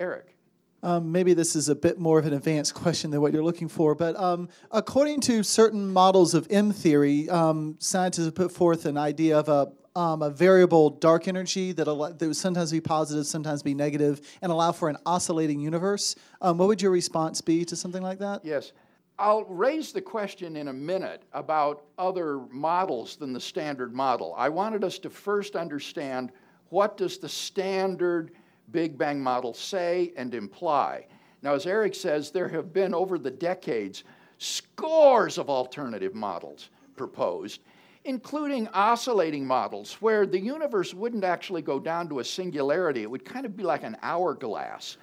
Eric. 0.00 0.36
Um, 0.82 1.12
maybe 1.12 1.32
this 1.32 1.54
is 1.54 1.68
a 1.68 1.76
bit 1.76 2.00
more 2.00 2.18
of 2.18 2.26
an 2.26 2.32
advanced 2.32 2.74
question 2.74 3.12
than 3.12 3.20
what 3.20 3.32
you're 3.32 3.44
looking 3.44 3.68
for, 3.68 3.94
but 3.94 4.18
um, 4.18 4.48
according 4.72 5.20
to 5.22 5.44
certain 5.44 5.92
models 5.92 6.34
of 6.34 6.48
M 6.50 6.72
theory, 6.72 7.30
um, 7.30 7.76
scientists 7.78 8.24
have 8.24 8.34
put 8.34 8.50
forth 8.50 8.84
an 8.84 8.98
idea 8.98 9.38
of 9.38 9.48
a, 9.48 9.70
um, 9.96 10.20
a 10.22 10.30
variable 10.30 10.90
dark 10.90 11.26
energy 11.26 11.72
that, 11.72 11.88
al- 11.88 12.12
that 12.12 12.26
would 12.26 12.36
sometimes 12.36 12.70
be 12.70 12.80
positive, 12.80 13.26
sometimes 13.26 13.62
be 13.62 13.74
negative, 13.74 14.20
and 14.42 14.52
allow 14.52 14.70
for 14.70 14.88
an 14.88 14.98
oscillating 15.06 15.58
universe. 15.58 16.14
Um, 16.42 16.58
what 16.58 16.68
would 16.68 16.82
your 16.82 16.90
response 16.90 17.40
be 17.40 17.64
to 17.64 17.74
something 17.74 18.02
like 18.02 18.18
that? 18.18 18.44
Yes. 18.44 18.72
I'll 19.18 19.44
raise 19.44 19.92
the 19.92 20.02
question 20.02 20.56
in 20.56 20.68
a 20.68 20.72
minute 20.72 21.22
about 21.32 21.84
other 21.96 22.40
models 22.50 23.16
than 23.16 23.32
the 23.32 23.40
standard 23.40 23.94
model. 23.94 24.34
I 24.36 24.50
wanted 24.50 24.84
us 24.84 24.98
to 24.98 25.10
first 25.10 25.56
understand 25.56 26.30
what 26.68 26.98
does 26.98 27.16
the 27.16 27.28
standard 27.28 28.32
Big 28.72 28.98
Bang 28.98 29.18
model 29.22 29.54
say 29.54 30.12
and 30.16 30.34
imply. 30.34 31.06
Now, 31.40 31.54
as 31.54 31.64
Eric 31.64 31.94
says, 31.94 32.30
there 32.30 32.48
have 32.48 32.74
been 32.74 32.92
over 32.92 33.18
the 33.18 33.30
decades 33.30 34.04
scores 34.36 35.38
of 35.38 35.48
alternative 35.48 36.14
models 36.14 36.68
proposed, 36.96 37.62
including 38.06 38.68
oscillating 38.68 39.46
models 39.46 39.94
where 40.00 40.24
the 40.24 40.40
universe 40.40 40.94
wouldn't 40.94 41.24
actually 41.24 41.62
go 41.62 41.78
down 41.78 42.08
to 42.08 42.20
a 42.20 42.24
singularity. 42.24 43.02
It 43.02 43.10
would 43.10 43.24
kind 43.24 43.44
of 43.44 43.56
be 43.56 43.64
like 43.64 43.82
an 43.82 43.96
hourglass 44.02 44.96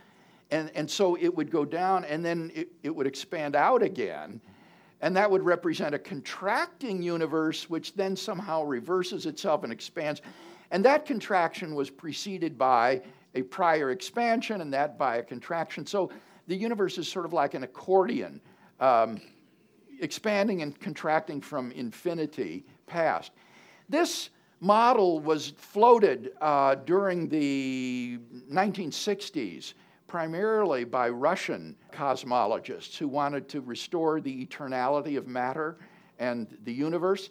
and, 0.53 0.69
and 0.75 0.89
so 0.89 1.17
it 1.19 1.35
would 1.35 1.49
go 1.49 1.65
down 1.65 2.05
and 2.05 2.23
then 2.23 2.51
it, 2.53 2.69
it 2.83 2.95
would 2.95 3.07
expand 3.07 3.55
out 3.55 3.81
again. 3.81 4.39
And 5.01 5.17
that 5.17 5.29
would 5.29 5.41
represent 5.41 5.95
a 5.95 5.99
contracting 5.99 7.01
universe, 7.01 7.69
which 7.69 7.95
then 7.95 8.15
somehow 8.15 8.63
reverses 8.63 9.25
itself 9.25 9.63
and 9.63 9.73
expands. 9.73 10.21
And 10.69 10.85
that 10.85 11.07
contraction 11.07 11.73
was 11.73 11.89
preceded 11.89 12.55
by 12.55 13.01
a 13.33 13.41
prior 13.41 13.89
expansion, 13.89 14.61
and 14.61 14.71
that 14.73 14.97
by 14.97 15.17
a 15.17 15.23
contraction. 15.23 15.87
So 15.87 16.11
the 16.47 16.55
universe 16.55 16.99
is 16.99 17.07
sort 17.07 17.25
of 17.25 17.33
like 17.33 17.55
an 17.55 17.63
accordion, 17.63 18.39
um, 18.79 19.19
expanding 19.99 20.61
and 20.61 20.79
contracting 20.79 21.41
from 21.41 21.71
infinity 21.71 22.63
past. 22.85 23.31
This 23.89 24.29
model 24.59 25.19
was 25.19 25.53
floated 25.57 26.31
uh, 26.41 26.75
during 26.75 27.27
the 27.27 28.17
1960s 28.51 29.73
primarily 30.07 30.83
by 30.83 31.09
Russian 31.09 31.75
cosmologists 31.91 32.95
who 32.97 33.07
wanted 33.07 33.49
to 33.49 33.61
restore 33.61 34.21
the 34.21 34.45
eternality 34.45 35.17
of 35.17 35.27
matter 35.27 35.77
and 36.19 36.55
the 36.65 36.71
universe. 36.71 37.29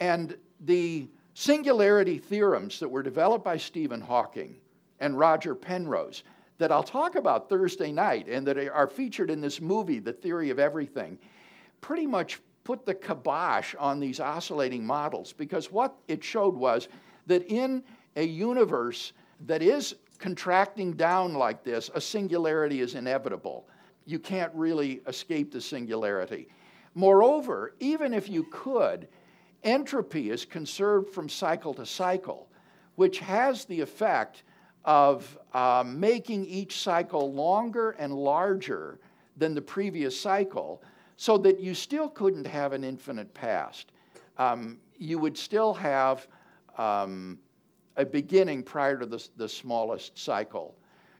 And 0.00 0.36
the 0.60 1.08
singularity 1.34 2.18
theorems 2.18 2.80
that 2.80 2.88
were 2.88 3.02
developed 3.02 3.44
by 3.44 3.58
Stephen 3.58 4.00
Hawking 4.00 4.56
and 5.00 5.18
Roger 5.18 5.54
Penrose, 5.54 6.22
that 6.58 6.72
I'll 6.72 6.82
talk 6.82 7.16
about 7.16 7.48
Thursday 7.48 7.92
night 7.92 8.26
and 8.26 8.46
that 8.46 8.56
are 8.56 8.86
featured 8.86 9.30
in 9.30 9.40
this 9.40 9.60
movie, 9.60 9.98
The 9.98 10.12
Theory 10.12 10.50
of 10.50 10.58
Everything, 10.58 11.18
pretty 11.80 12.06
much 12.06 12.40
put 12.64 12.86
the 12.86 12.94
kibosh 12.94 13.74
on 13.78 14.00
these 14.00 14.20
oscillating 14.20 14.84
models 14.84 15.32
because 15.32 15.70
what 15.70 15.94
it 16.08 16.24
showed 16.24 16.54
was 16.54 16.88
that 17.26 17.46
in 17.46 17.84
a 18.16 18.24
universe 18.24 19.12
that 19.46 19.62
is 19.62 19.96
contracting 20.18 20.94
down 20.94 21.34
like 21.34 21.62
this, 21.62 21.90
a 21.94 22.00
singularity 22.00 22.80
is 22.80 22.94
inevitable. 22.94 23.68
You 24.06 24.18
can't 24.18 24.52
really 24.54 25.02
escape 25.06 25.52
the 25.52 25.60
singularity. 25.60 26.48
Moreover, 26.94 27.74
even 27.80 28.14
if 28.14 28.28
you 28.28 28.46
could, 28.50 29.08
entropy 29.62 30.30
is 30.30 30.44
conserved 30.44 31.10
from 31.10 31.28
cycle 31.28 31.74
to 31.74 31.84
cycle, 31.84 32.48
which 32.94 33.18
has 33.18 33.64
the 33.64 33.80
effect 33.80 34.44
of 34.84 35.38
uh, 35.52 35.82
making 35.86 36.46
each 36.46 36.80
cycle 36.80 37.32
longer 37.32 37.92
and 37.92 38.12
larger 38.12 39.00
than 39.36 39.54
the 39.54 39.62
previous 39.62 40.18
cycle, 40.18 40.82
so 41.16 41.38
that 41.38 41.60
you 41.60 41.74
still 41.74 42.08
couldn't 42.08 42.46
have 42.46 42.72
an 42.72 42.84
infinite 42.84 43.32
past. 43.34 43.92
Um, 44.38 44.78
you 44.98 45.18
would 45.18 45.36
still 45.36 45.74
have 45.74 46.26
um, 46.76 47.38
a 47.96 48.04
beginning 48.04 48.62
prior 48.62 48.98
to 48.98 49.06
the, 49.06 49.26
the 49.36 49.48
smallest 49.48 50.18
cycle. 50.18 50.74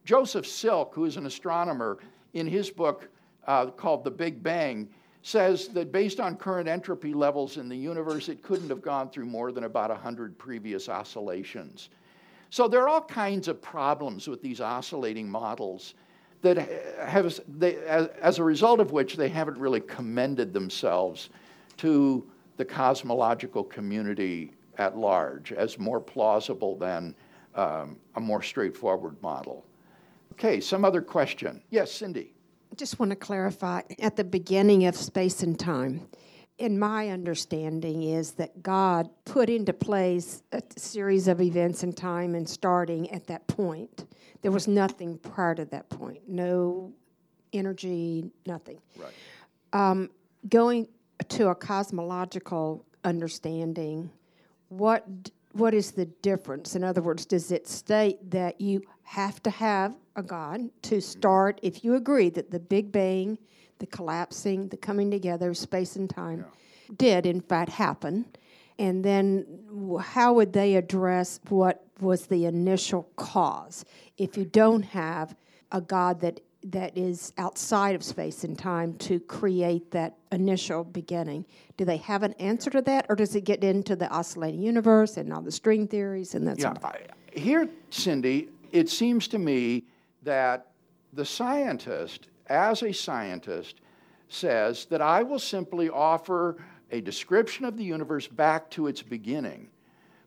Joseph 0.05 0.47
Silk, 0.47 0.95
who 0.95 1.05
is 1.05 1.17
an 1.17 1.27
astronomer, 1.27 1.99
in 2.35 2.47
his 2.47 2.71
book 2.71 3.09
uh, 3.47 3.67
called 3.67 4.05
The 4.05 4.11
Big 4.11 4.43
Bang, 4.43 4.89
says 5.23 5.69
that 5.69 5.91
based 5.91 6.21
on 6.21 6.37
current 6.37 6.69
entropy 6.69 7.15
levels 7.15 7.57
in 7.57 7.69
the 7.69 7.77
universe, 7.77 8.29
it 8.29 8.43
couldn't 8.43 8.69
have 8.69 8.83
gone 8.83 9.09
through 9.09 9.25
more 9.25 9.53
than 9.53 9.65
about 9.65 9.89
100 9.89 10.37
previous 10.37 10.89
oscillations. 10.89 11.89
So 12.51 12.69
there 12.69 12.83
are 12.83 12.89
all 12.89 13.01
kinds 13.01 13.49
of 13.49 13.63
problems 13.63 14.29
with 14.29 14.43
these 14.43 14.61
oscillating 14.61 15.29
models 15.29 15.95
that 16.45 16.59
have, 17.01 17.41
they, 17.49 17.77
as, 17.77 18.39
a 18.39 18.45
result 18.45 18.79
of 18.79 18.93
which, 18.93 19.17
they 19.17 19.29
haven't 19.29 19.59
really 19.59 19.81
commended 19.81 20.53
themselves 20.53 21.31
to 21.79 22.25
the 22.57 22.65
cosmological 22.65 23.65
community 23.65 24.53
at 24.79 24.97
large 24.97 25.53
as 25.53 25.79
more 25.79 26.01
plausible 26.01 26.77
than 26.77 27.15
um, 27.55 27.97
a 28.17 28.21
more 28.21 28.43
straightforward 28.43 29.21
model. 29.23 29.65
Okay, 30.33 30.61
some 30.61 30.85
other 30.85 31.01
question. 31.01 31.63
Yes, 31.71 31.91
Cindy. 31.91 32.33
I 32.71 32.75
just 32.75 32.99
want 32.99 33.11
to 33.11 33.17
clarify 33.17 33.83
at 33.99 34.17
the 34.17 34.25
beginning 34.25 34.87
of 34.87 34.97
space 34.97 35.43
and 35.43 35.59
time. 35.59 36.09
In 36.59 36.79
my 36.79 37.09
understanding, 37.09 38.05
is 38.05 38.33
that 38.33 38.63
God 38.63 39.11
put 39.25 39.51
into 39.51 39.73
place 39.73 40.43
a 40.53 40.63
series 40.77 41.27
of 41.27 41.41
events 41.41 41.83
in 41.83 41.93
time 41.93 42.37
and 42.37 42.49
starting 42.49 43.11
at 43.11 43.27
that 43.27 43.47
point. 43.49 44.05
There 44.43 44.53
was 44.53 44.69
nothing 44.69 45.19
prior 45.19 45.57
to 45.57 45.65
that 45.67 45.89
point, 45.91 46.29
no 46.29 46.93
energy, 47.53 48.31
nothing. 48.47 48.79
Right. 48.97 49.11
Um, 49.73 50.11
going 50.49 50.87
to 51.29 51.49
a 51.49 51.55
cosmological 51.55 52.85
understanding, 53.05 54.11
what 54.69 55.05
what 55.53 55.73
is 55.73 55.93
the 55.93 56.07
difference? 56.07 56.75
In 56.75 56.83
other 56.83 57.01
words, 57.01 57.27
does 57.27 57.53
it 57.53 57.69
state 57.69 58.31
that 58.31 58.61
you 58.61 58.83
have 59.05 59.43
to 59.45 59.51
have 59.51 59.95
a 60.17 60.23
God 60.23 60.69
to 60.83 61.01
start, 61.01 61.61
if 61.63 61.85
you 61.85 61.95
agree 61.95 62.29
that 62.31 62.51
the 62.51 62.59
Big 62.59 62.91
Bang, 62.91 63.39
the 63.85 63.97
collapsing, 63.97 64.69
the 64.69 64.77
coming 64.77 65.11
together 65.11 65.51
of 65.51 65.57
space 65.57 65.97
and 65.97 66.09
time 66.09 66.39
yeah. 66.39 66.95
did 66.97 67.27
in 67.27 67.41
fact 67.41 67.71
happen? 67.71 68.25
And 68.79 69.05
then 69.05 69.47
how 70.01 70.33
would 70.33 70.53
they 70.53 70.75
address 70.77 71.41
what 71.49 71.85
was 72.01 72.27
the 72.27 72.47
initial 72.47 73.09
cause 73.17 73.85
if 74.19 74.37
you 74.37 74.45
don't 74.45 74.83
have 74.83 75.37
a 75.71 75.81
God 75.81 76.21
that 76.21 76.41
that 76.67 76.97
is 76.97 77.35
outside 77.37 77.95
of 77.95 78.03
space 78.03 78.43
and 78.43 78.59
time 78.59 78.95
to 78.95 79.21
create 79.21 79.91
that 79.91 80.17
initial 80.33 80.83
beginning. 80.83 81.45
Do 81.77 81.85
they 81.85 81.99
have 81.99 82.23
an 82.23 82.33
answer 82.35 82.71
to 82.71 82.81
that, 82.83 83.05
or 83.11 83.17
does 83.17 83.37
it 83.37 83.43
get 83.43 83.63
into 83.63 83.95
the 83.95 84.09
oscillating 84.09 84.63
universe 84.63 85.19
and 85.19 85.31
all 85.31 85.43
the 85.43 85.53
string 85.53 85.87
theories 85.87 86.35
and 86.35 86.49
that 86.49 86.59
Yeah, 86.59 86.65
sort 86.65 86.79
of 86.79 86.85
I, 86.87 87.03
here, 87.35 87.69
Cindy, 87.91 88.49
it 88.73 88.89
seems 88.89 89.29
to 89.29 89.39
me 89.39 89.85
that 90.23 90.69
the 91.13 91.25
scientist, 91.25 92.29
as 92.47 92.83
a 92.83 92.93
scientist, 92.93 93.81
says 94.29 94.87
that 94.87 95.01
I 95.01 95.23
will 95.23 95.39
simply 95.39 95.89
offer 95.91 96.57
a 96.91 97.01
description 97.01 97.65
of 97.65 97.77
the 97.77 97.85
universe 97.85 98.27
back 98.27 98.71
to 98.71 98.87
its 98.87 99.03
beginning. 99.03 99.69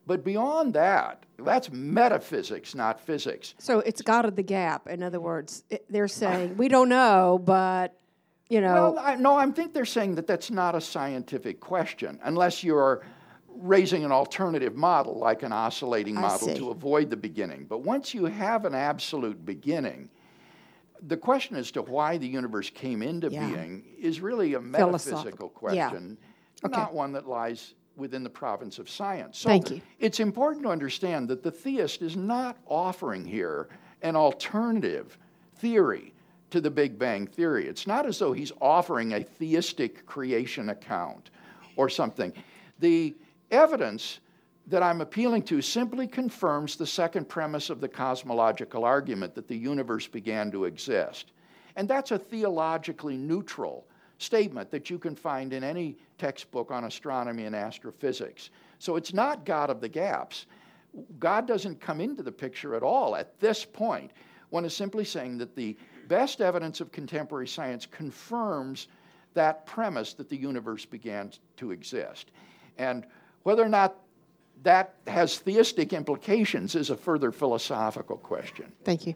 But 0.06 0.23
beyond 0.23 0.73
that, 0.73 1.25
that's 1.38 1.69
metaphysics, 1.71 2.73
not 2.73 2.99
physics. 2.99 3.56
So 3.60 3.80
it's 3.80 4.01
God 4.01 4.25
of 4.25 4.36
the 4.36 4.43
gap. 4.43 4.88
In 4.88 5.03
other 5.03 5.19
words, 5.19 5.63
they're 5.89 6.08
saying 6.08 6.56
we 6.56 6.69
don't 6.69 6.89
know, 6.89 7.41
but 7.43 7.97
you 8.49 8.62
know, 8.62 8.73
Well, 8.73 8.99
I, 8.99 9.15
no, 9.15 9.36
I 9.36 9.49
think 9.51 9.73
they're 9.73 9.84
saying 9.84 10.15
that 10.15 10.25
that's 10.25 10.49
not 10.49 10.75
a 10.75 10.82
scientific 10.82 11.60
question 11.60 12.19
unless 12.23 12.63
you're 12.63 13.06
raising 13.49 14.06
an 14.06 14.12
alternative 14.12 14.75
model 14.75 15.17
like 15.17 15.43
an 15.43 15.51
oscillating 15.51 16.15
model 16.15 16.56
to 16.56 16.69
avoid 16.69 17.10
the 17.10 17.17
beginning. 17.17 17.65
But 17.67 17.80
once 17.80 18.13
you 18.13 18.25
have 18.25 18.63
an 18.63 18.75
absolute 18.75 19.45
beginning, 19.45 20.10
the 21.05 21.17
question 21.17 21.55
as 21.55 21.71
to 21.71 21.81
why 21.81 22.17
the 22.17 22.27
universe 22.27 22.69
came 22.69 23.01
into 23.01 23.29
Yeah. 23.29 23.47
being 23.47 23.83
is 23.99 24.21
really 24.21 24.53
a 24.55 24.62
metaphysical 24.62 25.51
Yeah. 25.53 25.89
question, 25.89 26.17
Okay. 26.63 26.77
not 26.77 26.93
one 26.93 27.12
that 27.13 27.27
lies 27.27 27.75
within 27.95 28.23
the 28.23 28.29
province 28.29 28.79
of 28.79 28.89
science. 28.89 29.38
So 29.39 29.49
Thank 29.49 29.71
you. 29.71 29.81
it's 29.99 30.19
important 30.19 30.63
to 30.63 30.69
understand 30.69 31.27
that 31.29 31.43
the 31.43 31.51
theist 31.51 32.01
is 32.01 32.15
not 32.15 32.57
offering 32.67 33.25
here 33.25 33.67
an 34.01 34.15
alternative 34.15 35.17
theory 35.55 36.13
to 36.51 36.62
the 36.62 36.69
Big 36.71 36.97
Bang 36.97 37.27
Theory. 37.27 37.67
It's 37.67 37.88
not 37.88 38.05
as 38.05 38.19
though 38.19 38.33
he's 38.33 38.51
offering 38.62 39.13
a 39.13 39.23
theistic 39.23 40.05
creation 40.05 40.69
account 40.69 41.31
or 41.75 41.89
something. 41.89 42.31
The 42.79 43.15
evidence 43.51 44.19
that 44.67 44.84
I'm 44.84 44.99
appealing 44.99 45.43
to 45.43 45.62
simply 45.62 46.08
confirms 46.08 46.75
the 46.75 46.86
second 46.86 47.30
premise 47.30 47.69
of 47.69 47.80
the 47.80 47.88
cosmological 47.88 48.84
argument 48.84 49.34
that 49.36 49.47
the 49.47 49.56
universe 49.56 50.08
began 50.08 50.51
to 50.51 50.65
exist. 50.65 51.32
And 51.77 51.88
that's 51.88 52.12
a 52.12 52.19
theologically 52.19 53.15
neutral 53.15 53.88
statement 54.17 54.69
that 54.71 54.89
you 54.89 54.99
can 54.99 55.15
find 55.15 55.53
in 55.53 55.63
any 55.63 55.97
textbook 56.17 56.71
on 56.71 56.84
astronomy 56.84 57.45
and 57.45 57.56
astrophysics. 57.56 58.49
So 58.80 58.95
it's 58.95 59.13
not 59.13 59.45
God 59.45 59.69
of 59.69 59.80
the 59.80 59.88
gaps. 59.88 60.47
God 61.19 61.47
doesn't 61.47 61.80
come 61.80 62.01
into 62.01 62.23
the 62.23 62.32
picture 62.32 62.75
at 62.75 62.84
all 62.84 63.15
at 63.15 63.39
this 63.39 63.63
point. 63.63 64.12
One 64.49 64.65
is 64.65 64.75
simply 64.75 65.06
saying 65.06 65.38
that 65.38 65.56
the 65.56 65.77
best 66.08 66.41
evidence 66.41 66.82
of 66.82 66.91
contemporary 66.91 67.47
science 67.47 67.86
confirms 67.86 68.88
that 69.34 69.65
premise 69.65 70.13
that 70.15 70.30
the 70.30 70.38
universe 70.38 70.86
began 70.86 71.32
to 71.58 71.71
exist. 71.71 72.32
And 72.77 73.06
whether 73.43 73.63
or 73.63 73.69
not 73.69 73.97
that 74.63 74.96
has 75.08 75.38
theistic 75.38 75.93
implications 75.93 76.76
is 76.76 76.89
a 76.89 76.98
further 76.98 77.32
philosophical 77.32 78.17
question. 78.17 78.72
thank 78.84 79.08
you. 79.08 79.15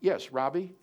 Yes, 0.00 0.30
Robbie? 0.30 0.74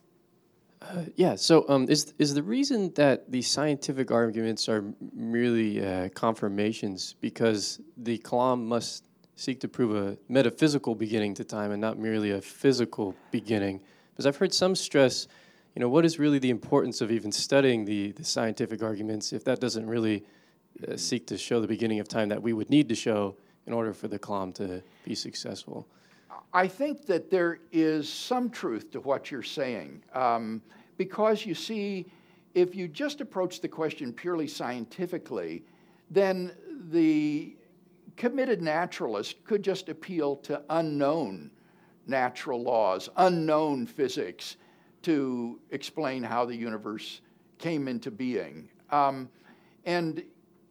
Yeah. 1.16 1.36
So, 1.36 1.66
um, 1.70 1.88
is 1.90 2.14
is 2.20 2.34
the 2.34 2.44
reason 2.44 2.94
that 2.94 3.32
the 3.32 3.42
scientific 3.42 4.12
arguments 4.12 4.70
are 4.70 4.84
merely 5.14 5.86
uh, 5.86 6.10
confirmations 6.10 7.16
because 7.22 7.80
the 7.98 8.18
Kalam 8.20 8.66
must 8.66 9.06
seek 9.36 9.60
to 9.62 9.68
prove 9.68 9.96
a 9.96 10.18
metaphysical 10.30 10.96
beginning 10.96 11.34
to 11.36 11.44
time 11.44 11.72
and 11.72 11.82
not 11.82 11.98
merely 11.98 12.32
a 12.32 12.42
physical 12.42 13.16
beginning? 13.32 13.82
Because 14.12 14.26
I've 14.26 14.38
heard 14.38 14.54
some 14.54 14.76
stress, 14.76 15.28
you 15.76 15.80
know, 15.80 15.90
what 15.90 16.06
is 16.06 16.20
really 16.20 16.40
the 16.40 16.52
importance 16.52 17.02
of 17.02 17.12
even 17.12 17.32
studying 17.32 17.86
the 17.86 18.12
the 18.12 18.24
scientific 18.24 18.84
arguments 18.84 19.34
if 19.34 19.44
that 19.46 19.60
doesn't 19.60 19.88
really 19.88 20.24
uh, 20.88 20.98
seek 20.98 21.26
to 21.28 21.38
show 21.38 21.60
the 21.62 21.68
beginning 21.68 22.00
of 22.00 22.08
time 22.08 22.30
that 22.30 22.42
we 22.42 22.54
would 22.54 22.70
need 22.70 22.90
to 22.90 22.96
show 22.96 23.36
in 23.68 23.74
order 23.74 23.94
for 23.94 24.08
the 24.08 24.20
Kalam 24.20 24.54
to 24.56 24.82
be 25.04 25.16
successful? 25.16 25.88
I 26.54 26.68
think 26.68 27.06
that 27.08 27.30
there 27.30 27.60
is 27.72 28.12
some 28.12 28.50
truth 28.50 28.92
to 28.92 29.00
what 29.02 29.32
you're 29.32 29.44
saying. 29.44 30.04
Um, 30.14 30.62
because 30.98 31.46
you 31.46 31.54
see, 31.54 32.06
if 32.54 32.76
you 32.76 32.88
just 32.88 33.22
approach 33.22 33.62
the 33.62 33.68
question 33.68 34.14
purely 34.14 34.48
scientifically, 34.48 35.64
then 36.10 36.54
the 36.90 37.56
committed 38.16 38.62
naturalist 38.62 39.44
could 39.44 39.64
just 39.64 39.90
appeal 39.90 40.38
to 40.38 40.62
unknown 40.70 41.52
natural 42.08 42.62
laws, 42.62 43.10
unknown 43.18 43.86
physics 43.86 44.58
to 45.02 45.60
explain 45.72 46.24
how 46.24 46.46
the 46.46 46.56
universe 46.56 47.22
came 47.58 47.88
into 47.88 48.12
being, 48.12 48.70
um, 48.92 49.30
and 49.86 50.24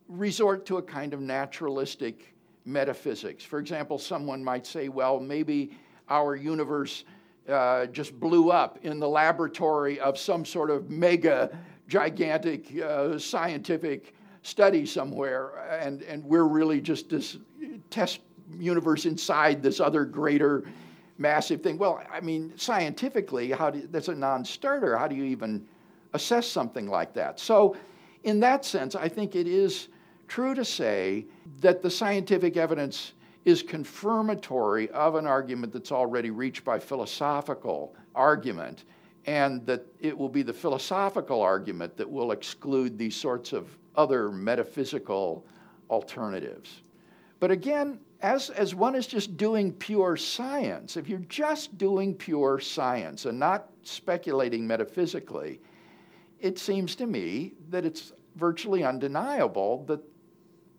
resort 0.09 0.67
to 0.67 0.79
a 0.79 0.83
kind 0.83 1.13
of 1.13 1.21
naturalistic 1.21 2.34
metaphysics. 2.65 3.45
For 3.45 3.59
example, 3.59 3.99
someone 3.99 4.43
might 4.43 4.67
say, 4.67 4.89
well, 4.89 5.21
maybe 5.21 5.77
our 6.09 6.37
universe 6.37 7.05
uh, 7.49 7.87
just 7.87 8.19
blew 8.19 8.51
up 8.51 8.79
in 8.83 8.99
the 8.99 9.09
laboratory 9.09 10.01
of 10.01 10.19
some 10.19 10.45
sort 10.45 10.71
of 10.71 10.91
mega, 10.91 11.57
gigantic 11.89 12.83
uh, 12.83 13.19
scientific 13.19 14.15
study 14.43 14.87
somewhere, 14.87 15.59
and, 15.81 16.03
and 16.03 16.25
we're 16.25 16.45
really 16.45 16.81
just 16.81 17.09
this 17.09 17.39
test 17.91 18.21
universe 18.59 19.07
inside 19.07 19.63
this 19.63 19.81
other 19.81 20.05
greater 20.05 20.65
massive 21.19 21.63
thing. 21.63 21.79
Well, 21.79 22.03
I 22.13 22.21
mean, 22.21 22.53
scientifically, 22.57 23.51
how 23.51 23.71
do, 23.71 23.87
that's 23.91 24.09
a 24.09 24.15
non-starter. 24.15 24.97
How 24.99 25.09
do 25.09 25.15
you 25.15 25.25
even 25.25 25.67
assess 26.13 26.47
something 26.47 26.89
like 26.89 27.15
that? 27.15 27.41
So, 27.41 27.77
in 28.25 28.41
that 28.41 28.65
sense, 28.65 28.95
I 28.95 29.09
think 29.09 29.35
it 29.35 29.47
is 29.47 29.89
true 30.29 30.55
to 30.55 30.65
say 30.65 31.27
that 31.61 31.83
the 31.83 31.91
scientific 31.91 32.57
evidence 32.57 33.13
is 33.45 33.63
confirmatory 33.63 34.89
of 34.91 35.15
an 35.17 35.27
argument 35.27 35.73
that's 35.73 35.93
already 35.93 36.31
reached 36.31 36.65
by 36.65 36.79
philosophical 36.79 37.95
argument, 38.15 38.85
and 39.27 39.65
that 39.67 39.85
it 40.01 40.17
will 40.17 40.29
be 40.29 40.43
the 40.43 40.53
philosophical 40.53 41.43
argument 41.43 41.97
that 41.97 42.11
will 42.11 42.33
exclude 42.33 42.99
these 42.99 43.15
sorts 43.15 43.53
of 43.53 43.69
other 43.97 44.31
metaphysical 44.31 45.45
alternatives. 45.91 46.83
But 47.41 47.51
again, 47.51 47.99
as, 48.23 48.49
as 48.51 48.75
one 48.75 48.95
is 48.95 49.07
just 49.07 49.37
doing 49.37 49.73
pure 49.73 50.17
science, 50.17 50.97
if 50.97 51.09
you're 51.09 51.19
just 51.21 51.77
doing 51.77 52.15
pure 52.15 52.59
science 52.59 53.27
and 53.27 53.39
not 53.39 53.69
speculating 53.83 54.67
metaphysically, 54.67 55.61
it 56.41 56.59
seems 56.59 56.97
to 56.97 57.07
me 57.07 57.53
that 57.69 57.85
it's 57.85 58.13
virtually 58.37 58.85
undeniable 58.85 59.85
that 59.85 60.01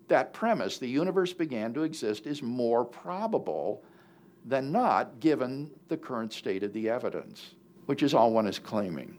that 0.08 0.34
premise, 0.34 0.78
the 0.78 0.88
universe 0.88 1.34
began 1.34 1.74
to 1.74 1.84
exist, 1.84 2.26
is 2.28 2.41
more 2.41 2.86
probable 2.86 3.84
than 4.46 4.72
not 4.72 5.20
given 5.20 5.72
the 5.88 5.98
current 5.98 6.32
state 6.32 6.63
of 6.63 6.74
the 6.74 6.89
evidence, 6.89 7.56
which 7.88 8.04
is 8.04 8.13
all 8.13 8.32
one 8.32 8.48
is 8.48 8.60
claiming. 8.60 9.18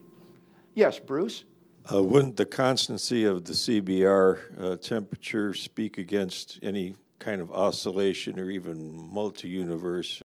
Yes, 0.75 0.99
Bruce? 0.99 1.45
Uh, 1.93 2.03
wouldn't 2.03 2.37
the 2.37 2.47
constancy 2.47 3.25
of 3.25 3.45
the 3.45 3.53
CBR 3.53 4.39
uh, 4.61 4.77
temperature 4.77 5.55
speak 5.55 5.99
against 5.99 6.59
any 6.63 6.95
kind 7.19 7.41
of 7.41 7.51
oscillation 7.53 8.39
or 8.39 8.51
even 8.51 8.93
multi-universe? 9.13 10.23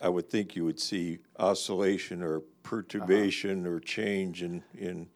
I 0.00 0.08
would 0.08 0.28
think 0.28 0.56
you 0.56 0.64
would 0.64 0.80
see 0.80 1.18
oscillation 1.38 2.22
or 2.22 2.40
perturbation 2.62 3.66
or 3.66 3.80
change 3.80 4.42
in, 4.42 4.62
in, 4.76 5.08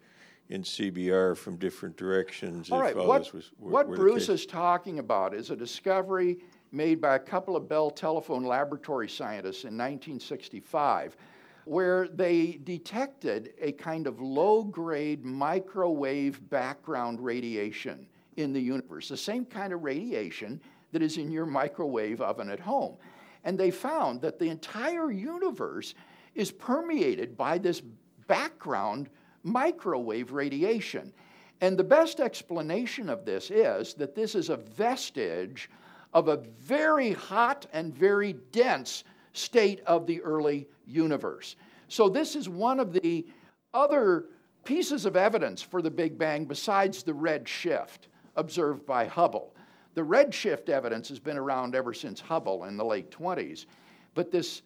in 0.51 0.63
CBR 0.63 1.37
from 1.37 1.57
different 1.57 1.97
directions. 1.97 2.71
All 2.71 2.79
if 2.79 2.85
right, 2.85 2.97
what, 2.97 3.33
was, 3.33 3.53
were, 3.59 3.71
what 3.71 3.89
were 3.89 3.97
Bruce 3.97 4.29
is 4.29 4.47
talking 4.47 4.99
about 4.99 5.35
is 5.35 5.51
a 5.51 5.57
discovery 5.57 6.39
made 6.73 7.01
by 7.01 7.17
a 7.17 7.19
couple 7.19 7.57
of 7.57 7.69
Bell 7.69 7.91
Telephone 7.91 8.45
Laboratory 8.45 9.09
scientists 9.09 9.65
in 9.65 9.77
1965, 9.77 11.17
where 11.65 12.09
they 12.09 12.61
detected 12.65 13.53
a 13.61 13.73
kind 13.73 14.07
of 14.07 14.21
low 14.21 14.65
grade 14.65 15.25
microwave 15.25 16.49
background 16.49 17.21
radiation 17.21 18.07
in 18.37 18.53
the 18.53 18.61
universe, 18.61 19.09
the 19.09 19.17
same 19.17 19.45
kind 19.45 19.73
of 19.73 19.83
radiation 19.83 20.61
that 20.93 21.03
is 21.03 21.19
in 21.19 21.31
your 21.31 21.47
microwave 21.47 22.21
oven 22.21 22.49
at 22.49 22.61
home. 22.61 22.97
And 23.45 23.59
they 23.59 23.71
found 23.71 24.21
that 24.23 24.39
the 24.39 24.49
entire 24.49 25.11
universe 25.11 25.95
is 26.35 26.51
permeated 26.51 27.37
by 27.37 27.59
this 27.59 27.83
background 28.27 29.11
microwave 29.43 30.33
radiation. 30.33 31.13
And 31.61 31.77
the 31.77 31.85
best 31.85 32.21
explanation 32.21 33.09
of 33.09 33.25
this 33.25 33.51
is 33.51 33.95
that 33.95 34.15
this 34.15 34.35
is 34.35 34.49
a 34.49 34.57
vestige 34.57 35.71
of 36.13 36.29
a 36.29 36.37
very 36.37 37.13
hot 37.13 37.67
and 37.73 37.95
very 37.95 38.35
dense 38.53 39.05
state 39.33 39.81
of 39.87 40.07
the 40.07 40.21
early 40.23 40.69
universe. 40.87 41.57
So, 41.89 42.09
this 42.09 42.37
is 42.37 42.49
one 42.49 42.81
of 42.81 42.93
the 42.93 43.27
other 43.75 44.27
pieces 44.65 45.07
of 45.07 45.17
evidence 45.17 45.63
for 45.63 45.83
the 45.83 45.91
Big 45.91 46.19
Bang 46.19 46.45
besides 46.45 47.03
the 47.03 47.15
red 47.15 47.49
shift 47.49 48.09
observed 48.37 48.87
by 48.87 49.07
Hubble. 49.07 49.55
The 49.95 50.05
red 50.05 50.33
shift 50.33 50.69
evidence 50.69 51.09
has 51.09 51.19
been 51.19 51.39
around 51.39 51.75
ever 51.75 51.93
since 51.93 52.21
Hubble 52.21 52.65
in 52.65 52.77
the 52.77 52.85
late 52.85 53.11
20s, 53.11 53.67
but 54.15 54.31
this 54.31 54.63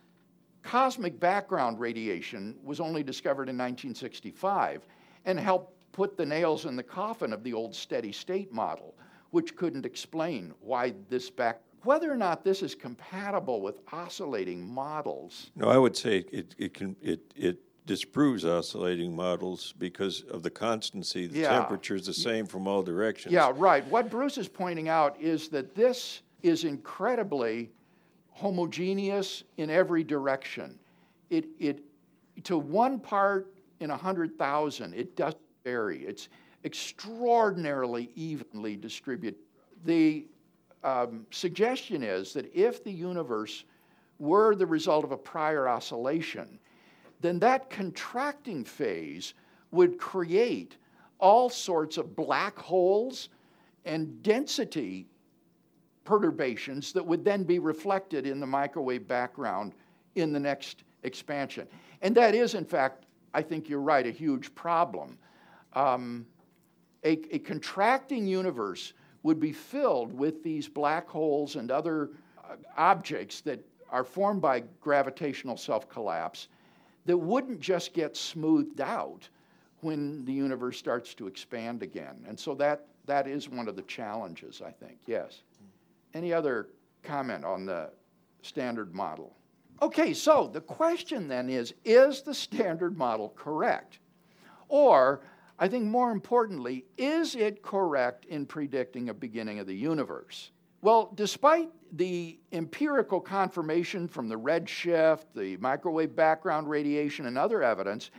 cosmic 0.62 1.18
background 1.18 1.79
radiation 1.81 2.57
was 2.62 2.81
only 2.81 3.03
discovered 3.03 3.48
in 3.48 3.57
1965 3.57 4.87
and 5.25 5.38
helped 5.38 5.75
put 5.92 6.16
the 6.16 6.27
nails 6.27 6.64
in 6.64 6.77
the 6.77 6.83
coffin 6.83 7.33
of 7.33 7.42
the 7.42 7.53
old 7.53 7.75
steady 7.75 8.12
state 8.12 8.53
model, 8.53 8.94
which 9.31 9.57
couldn't 9.57 9.85
explain 9.87 10.53
why 10.61 10.94
this 11.09 11.31
back. 11.31 11.61
Whether 11.85 12.11
or 12.12 12.16
not 12.16 12.44
this 12.44 12.62
is 12.62 12.75
compatible 12.75 13.61
with 13.61 13.81
oscillating 13.92 14.62
models. 14.66 15.51
No, 15.57 15.68
I 15.68 15.79
would 15.79 15.96
say 15.96 16.25
it, 16.33 16.55
it 16.57 16.75
can 16.75 16.96
it 17.03 17.20
it 17.35 17.59
disproves 17.87 18.44
oscillating 18.44 19.14
models 19.14 19.75
because 19.77 20.22
of 20.22 20.44
the 20.44 20.51
constancy. 20.51 21.27
The 21.27 21.40
Yeah. 21.40 21.59
temperature 21.59 21.96
is 21.96 22.07
the 22.07 22.14
same 22.14 22.46
from 22.46 22.68
all 22.68 22.83
directions. 22.83 23.33
Yeah, 23.33 23.53
right. 23.57 23.85
What 23.88 24.09
Bruce 24.09 24.38
is 24.38 24.48
pointing 24.48 24.88
out 24.88 25.20
is 25.20 25.48
that 25.48 25.75
this 25.75 26.22
is 26.42 26.62
incredibly 26.64 27.72
homogeneous 28.33 29.45
in 29.57 29.71
every 29.71 30.05
direction. 30.05 30.79
It, 31.31 31.47
it, 31.59 31.81
to 32.45 32.59
one 32.59 32.99
part 32.99 33.55
in 33.81 33.90
a 33.90 33.97
hundred 33.97 34.37
thousand, 34.37 34.95
it 34.95 35.16
doesn't 35.16 35.40
vary. 35.64 36.05
It's 36.05 36.29
extraordinarily 36.64 38.11
evenly 38.14 38.77
distributed. 38.77 39.40
The 39.85 40.27
um, 40.85 41.27
suggestion 41.31 42.03
is 42.03 42.33
that 42.35 42.53
if 42.55 42.83
the 42.83 42.92
universe 42.92 43.64
were 44.18 44.55
the 44.55 44.66
result 44.66 45.05
of 45.05 45.12
a 45.12 45.16
prior 45.16 45.68
oscillation, 45.68 46.59
then 47.21 47.38
that 47.40 47.71
contracting 47.71 48.64
phase 48.64 49.35
would 49.71 49.99
create 49.99 50.77
all 51.18 51.49
sorts 51.49 51.97
of 51.97 52.16
black 52.16 52.59
holes 52.59 53.29
and 53.85 54.23
density 54.23 55.07
perturbations 56.05 56.93
that 56.93 57.05
would 57.05 57.25
then 57.25 57.45
be 57.45 57.59
reflected 57.59 58.27
in 58.27 58.41
the 58.41 58.47
microwave 58.47 59.07
background 59.07 59.75
in 60.15 60.33
the 60.33 60.41
next 60.41 60.85
expansion. 61.03 61.67
And 62.03 62.15
that 62.17 62.35
is, 62.35 62.55
in 62.55 62.65
fact, 62.65 63.07
I 63.35 63.43
think 63.43 63.69
you're 63.69 63.81
right, 63.81 64.07
a 64.07 64.11
huge 64.11 64.55
problem. 64.55 65.19
Um, 65.75 66.27
a, 67.05 67.12
a 67.35 67.38
contracting 67.38 68.27
universe 68.27 68.93
would 69.23 69.41
be 69.41 69.53
filled 69.53 70.12
with 70.12 70.43
these 70.43 70.69
black 70.69 71.09
holes 71.09 71.57
and 71.57 71.71
other 71.71 72.11
uh, 72.38 72.57
objects 72.77 73.41
that 73.43 73.65
are 73.91 74.05
formed 74.05 74.41
by 74.41 74.65
gravitational 74.81 75.57
self 75.57 75.88
collapse 75.88 76.49
that 77.07 77.17
wouldn't 77.17 77.61
just 77.61 77.93
get 77.93 78.17
smoothed 78.17 78.81
out 78.81 79.29
when 79.81 80.25
the 80.25 80.33
universe 80.33 80.79
starts 80.79 81.15
to 81.15 81.27
expand 81.27 81.83
again. 81.83 82.25
And 82.29 82.38
so 82.38 82.55
that, 82.55 82.87
that 83.07 83.27
is 83.27 83.49
one 83.49 83.69
of 83.69 83.77
the 83.77 83.83
challenges, 83.83 84.62
I 84.65 84.71
think. 84.71 84.99
Yes. 85.07 85.43
Any 86.14 86.33
other 86.33 86.68
comment 87.03 87.44
on 87.44 87.66
the 87.66 87.90
standard 88.42 88.94
model? 88.94 89.37
Okay, 89.81 90.14
so 90.14 90.48
the 90.53 90.61
question 90.61 91.27
then 91.27 91.48
is 91.48 91.75
is 91.85 92.22
the 92.22 92.35
standard 92.35 92.96
model 92.96 93.33
correct? 93.37 93.98
Or, 94.68 95.22
I 95.59 95.68
think 95.68 95.85
more 95.85 96.12
importantly, 96.12 96.85
is 96.96 97.35
it 97.35 97.62
correct 97.62 98.25
in 98.27 98.46
predicting 98.46 99.09
a 99.09 99.14
beginning 99.14 99.59
of 99.59 99.66
the 99.66 99.75
universe? 99.75 100.53
Well, 100.83 101.12
despite 101.14 101.70
the 101.92 102.38
empirical 102.53 103.20
confirmation 103.20 104.09
from 104.09 104.29
the 104.29 104.38
redshift, 104.38 105.25
the 105.35 105.57
microwave 105.59 106.16
background 106.16 106.68
radiation, 106.68 107.27
and 107.27 107.38
other 107.38 107.62
evidence, 107.62 108.11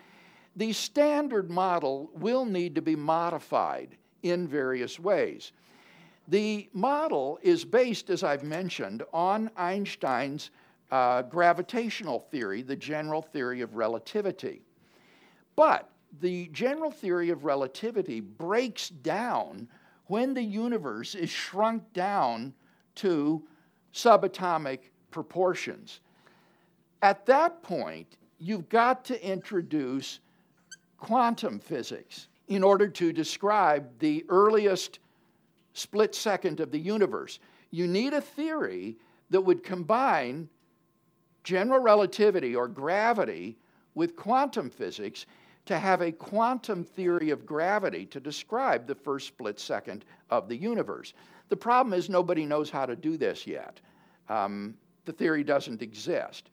the 0.55 0.71
standard 0.71 1.49
model 1.49 2.09
will 2.13 2.45
need 2.45 2.75
to 2.75 2.81
be 2.81 2.95
modified 2.95 3.97
in 4.21 4.47
various 4.47 4.99
ways. 4.99 5.51
The 6.27 6.69
model 6.73 7.37
is 7.41 7.65
based, 7.65 8.09
as 8.09 8.23
I've 8.23 8.43
mentioned, 8.43 9.03
on 9.11 9.49
Einstein's 9.57 10.51
uh, 10.91 11.23
gravitational 11.23 12.19
theory, 12.31 12.61
the 12.61 12.75
general 12.75 13.21
theory 13.21 13.61
of 13.61 13.75
relativity. 13.75 14.61
But 15.55 15.89
the 16.21 16.47
general 16.53 16.91
theory 16.91 17.29
of 17.29 17.43
relativity 17.43 18.19
breaks 18.19 18.89
down 18.89 19.67
when 20.07 20.33
the 20.33 20.43
universe 20.43 21.15
is 21.15 21.29
shrunk 21.29 21.91
down 21.93 22.53
to 22.95 23.43
subatomic 23.93 24.79
proportions. 25.11 25.99
At 27.01 27.25
that 27.25 27.61
point, 27.63 28.17
you've 28.39 28.69
got 28.69 29.03
to 29.05 29.27
introduce 29.27 30.19
quantum 30.97 31.59
physics 31.59 32.27
in 32.47 32.63
order 32.63 32.87
to 32.87 33.11
describe 33.11 33.89
the 33.99 34.25
earliest 34.29 34.99
split 35.73 36.15
second 36.15 36.59
of 36.59 36.71
the 36.71 36.79
universe. 36.79 37.39
You 37.71 37.87
need 37.87 38.13
a 38.13 38.21
theory 38.21 38.97
that 39.29 39.41
would 39.41 39.63
combine 39.63 40.49
general 41.43 41.79
relativity 41.79 42.55
or 42.55 42.67
gravity 42.67 43.57
with 43.95 44.15
quantum 44.15 44.69
physics 44.69 45.25
to 45.65 45.79
have 45.79 46.01
a 46.01 46.11
quantum 46.11 46.83
theory 46.83 47.29
of 47.29 47.45
gravity 47.45 48.05
to 48.05 48.19
describe 48.19 48.85
the 48.85 48.95
first 48.95 49.27
split 49.27 49.59
second 49.59 50.05
of 50.29 50.49
the 50.49 50.55
universe. 50.55 51.13
The 51.49 51.55
problem 51.55 51.93
is 51.93 52.09
nobody 52.09 52.45
knows 52.45 52.69
how 52.69 52.85
to 52.85 52.95
do 52.95 53.17
this 53.17 53.47
yet. 53.47 53.79
Um, 54.29 54.75
the 55.05 55.13
theory 55.13 55.43
doesn't 55.43 55.81
exist. 55.81 56.49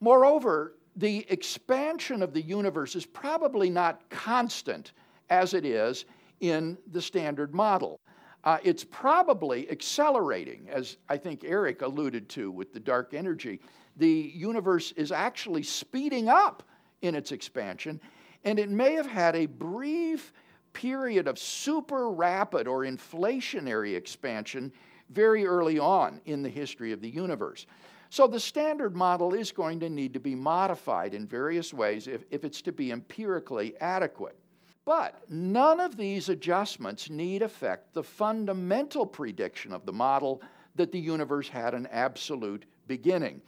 Moreover, 0.00 0.74
the 0.96 1.26
expansion 1.30 2.22
of 2.22 2.32
the 2.32 2.42
universe 2.42 2.94
is 2.96 3.06
probably 3.06 3.70
not 3.70 4.08
constant 4.10 4.92
as 5.30 5.54
it 5.54 5.64
is 5.64 6.04
in 6.40 6.76
the 6.90 7.00
standard 7.00 7.54
model. 7.54 7.98
Uh, 8.44 8.58
it's 8.64 8.84
probably 8.84 9.70
accelerating, 9.70 10.68
as 10.68 10.96
I 11.08 11.16
think 11.16 11.44
Eric 11.44 11.82
alluded 11.82 12.28
to 12.30 12.50
with 12.50 12.72
the 12.72 12.80
dark 12.80 13.14
energy. 13.14 13.60
The 13.96 14.32
universe 14.34 14.92
is 14.92 15.12
actually 15.12 15.62
speeding 15.62 16.28
up 16.28 16.62
in 17.02 17.14
its 17.14 17.30
expansion, 17.30 18.00
and 18.44 18.58
it 18.58 18.68
may 18.68 18.94
have 18.94 19.06
had 19.06 19.36
a 19.36 19.46
brief 19.46 20.32
period 20.72 21.28
of 21.28 21.38
super 21.38 22.10
rapid 22.10 22.66
or 22.66 22.80
inflationary 22.80 23.94
expansion 23.94 24.72
very 25.10 25.46
early 25.46 25.78
on 25.78 26.20
in 26.24 26.42
the 26.42 26.48
history 26.48 26.90
of 26.92 27.00
the 27.00 27.08
universe. 27.08 27.66
So 28.10 28.26
the 28.26 28.40
standard 28.40 28.96
model 28.96 29.34
is 29.34 29.52
going 29.52 29.80
to 29.80 29.88
need 29.88 30.14
to 30.14 30.20
be 30.20 30.34
modified 30.34 31.14
in 31.14 31.26
various 31.26 31.72
ways 31.72 32.08
if, 32.08 32.24
if 32.30 32.44
it's 32.44 32.62
to 32.62 32.72
be 32.72 32.90
empirically 32.90 33.76
adequate. 33.80 34.36
But 34.84 35.30
none 35.30 35.78
of 35.78 35.96
these 35.96 36.28
adjustments 36.28 37.08
need 37.08 37.42
affect 37.42 37.94
the 37.94 38.02
fundamental 38.02 39.06
prediction 39.06 39.72
of 39.72 39.86
the 39.86 39.92
model 39.92 40.42
that 40.74 40.90
the 40.90 40.98
universe 40.98 41.48
had 41.48 41.74
an 41.74 41.86
absolute 41.92 42.64
beginning. 42.88 43.40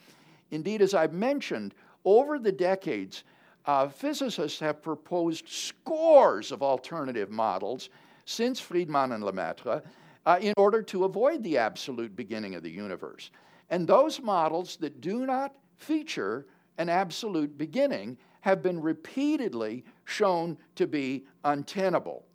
Indeed, 0.50 0.80
as 0.80 0.94
I've 0.94 1.12
mentioned, 1.12 1.74
over 2.04 2.38
the 2.38 2.52
decades, 2.52 3.24
uh, 3.66 3.88
physicists 3.88 4.60
have 4.60 4.82
proposed 4.82 5.48
scores 5.48 6.52
of 6.52 6.62
alternative 6.62 7.30
models 7.30 7.88
since 8.26 8.60
Friedmann 8.60 9.14
and 9.14 9.24
Lemaitre 9.24 9.82
uh, 10.26 10.38
in 10.40 10.54
order 10.56 10.82
to 10.82 11.04
avoid 11.04 11.42
the 11.42 11.58
absolute 11.58 12.14
beginning 12.14 12.54
of 12.54 12.62
the 12.62 12.70
universe. 12.70 13.30
And 13.70 13.86
those 13.86 14.20
models 14.20 14.76
that 14.76 15.00
do 15.00 15.26
not 15.26 15.54
feature 15.76 16.46
an 16.78 16.88
absolute 16.88 17.56
beginning 17.56 18.18
have 18.44 18.62
been 18.62 18.78
repeatedly 18.78 19.82
shown 20.04 20.58
to 20.74 20.86
be 20.86 21.24
untenable. 21.44 22.26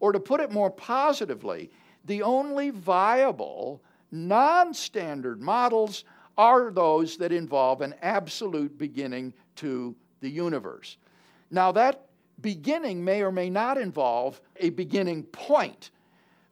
Or 0.00 0.10
to 0.10 0.18
put 0.18 0.40
it 0.40 0.50
more 0.50 0.70
positively, 0.70 1.70
the 2.06 2.22
only 2.22 2.70
viable 2.70 3.82
non 4.10 4.72
standard 4.72 5.42
models 5.42 6.04
are 6.38 6.70
those 6.70 7.18
that 7.18 7.30
involve 7.30 7.82
an 7.82 7.94
absolute 8.00 8.78
beginning 8.78 9.34
to 9.56 9.94
the 10.20 10.30
universe. 10.30 10.96
Now, 11.50 11.72
that 11.72 12.06
beginning 12.40 13.04
may 13.04 13.22
or 13.22 13.30
may 13.30 13.50
not 13.50 13.76
involve 13.76 14.40
a 14.56 14.70
beginning 14.70 15.24
point, 15.24 15.90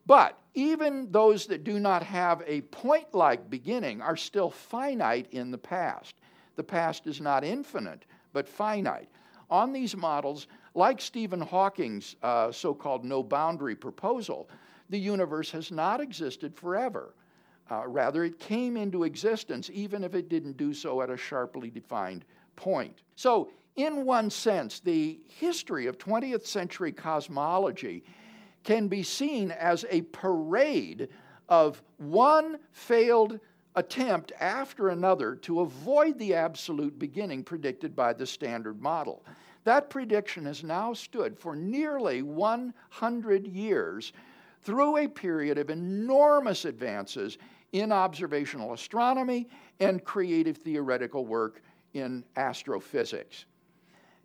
but 0.04 0.38
even 0.52 1.10
those 1.10 1.46
that 1.46 1.64
do 1.64 1.80
not 1.80 2.02
have 2.02 2.42
a 2.46 2.60
point 2.60 3.14
like 3.14 3.48
beginning 3.48 4.02
are 4.02 4.18
still 4.18 4.50
finite 4.50 5.28
in 5.30 5.50
the 5.50 5.56
past. 5.56 6.14
The 6.56 6.62
past 6.62 7.06
is 7.06 7.22
not 7.22 7.42
infinite, 7.42 8.04
but 8.32 8.48
finite. 8.48 9.08
On 9.50 9.72
these 9.72 9.96
models, 9.96 10.46
like 10.74 11.00
Stephen 11.00 11.40
Hawking's 11.40 12.16
uh, 12.22 12.50
so 12.50 12.72
called 12.72 13.04
no 13.04 13.22
boundary 13.22 13.74
proposal, 13.74 14.48
the 14.88 14.98
universe 14.98 15.50
has 15.50 15.70
not 15.70 16.00
existed 16.00 16.54
forever. 16.54 17.14
Uh, 17.70 17.86
rather, 17.86 18.24
it 18.24 18.38
came 18.38 18.76
into 18.76 19.04
existence 19.04 19.70
even 19.72 20.04
if 20.04 20.14
it 20.14 20.28
didn't 20.28 20.56
do 20.56 20.74
so 20.74 21.02
at 21.02 21.10
a 21.10 21.16
sharply 21.16 21.70
defined 21.70 22.24
point. 22.56 23.02
So, 23.16 23.50
in 23.76 24.04
one 24.04 24.28
sense, 24.28 24.80
the 24.80 25.18
history 25.26 25.86
of 25.86 25.96
20th 25.96 26.46
century 26.46 26.92
cosmology 26.92 28.04
can 28.64 28.88
be 28.88 29.02
seen 29.02 29.50
as 29.50 29.86
a 29.90 30.02
parade 30.02 31.08
of 31.48 31.82
one 31.96 32.58
failed 32.72 33.40
attempt 33.74 34.32
after 34.40 34.88
another 34.88 35.34
to 35.36 35.60
avoid 35.60 36.18
the 36.18 36.34
absolute 36.34 36.98
beginning 36.98 37.42
predicted 37.42 37.96
by 37.96 38.12
the 38.12 38.26
standard 38.26 38.80
model. 38.80 39.24
That 39.64 39.90
prediction 39.90 40.46
has 40.46 40.64
now 40.64 40.92
stood 40.92 41.38
for 41.38 41.54
nearly 41.54 42.22
100 42.22 43.46
years 43.46 44.12
through 44.62 44.98
a 44.98 45.08
period 45.08 45.58
of 45.58 45.70
enormous 45.70 46.64
advances 46.64 47.38
in 47.72 47.90
observational 47.92 48.74
astronomy 48.74 49.48
and 49.80 50.04
creative 50.04 50.58
theoretical 50.58 51.24
work 51.24 51.62
in 51.94 52.24
astrophysics. 52.36 53.46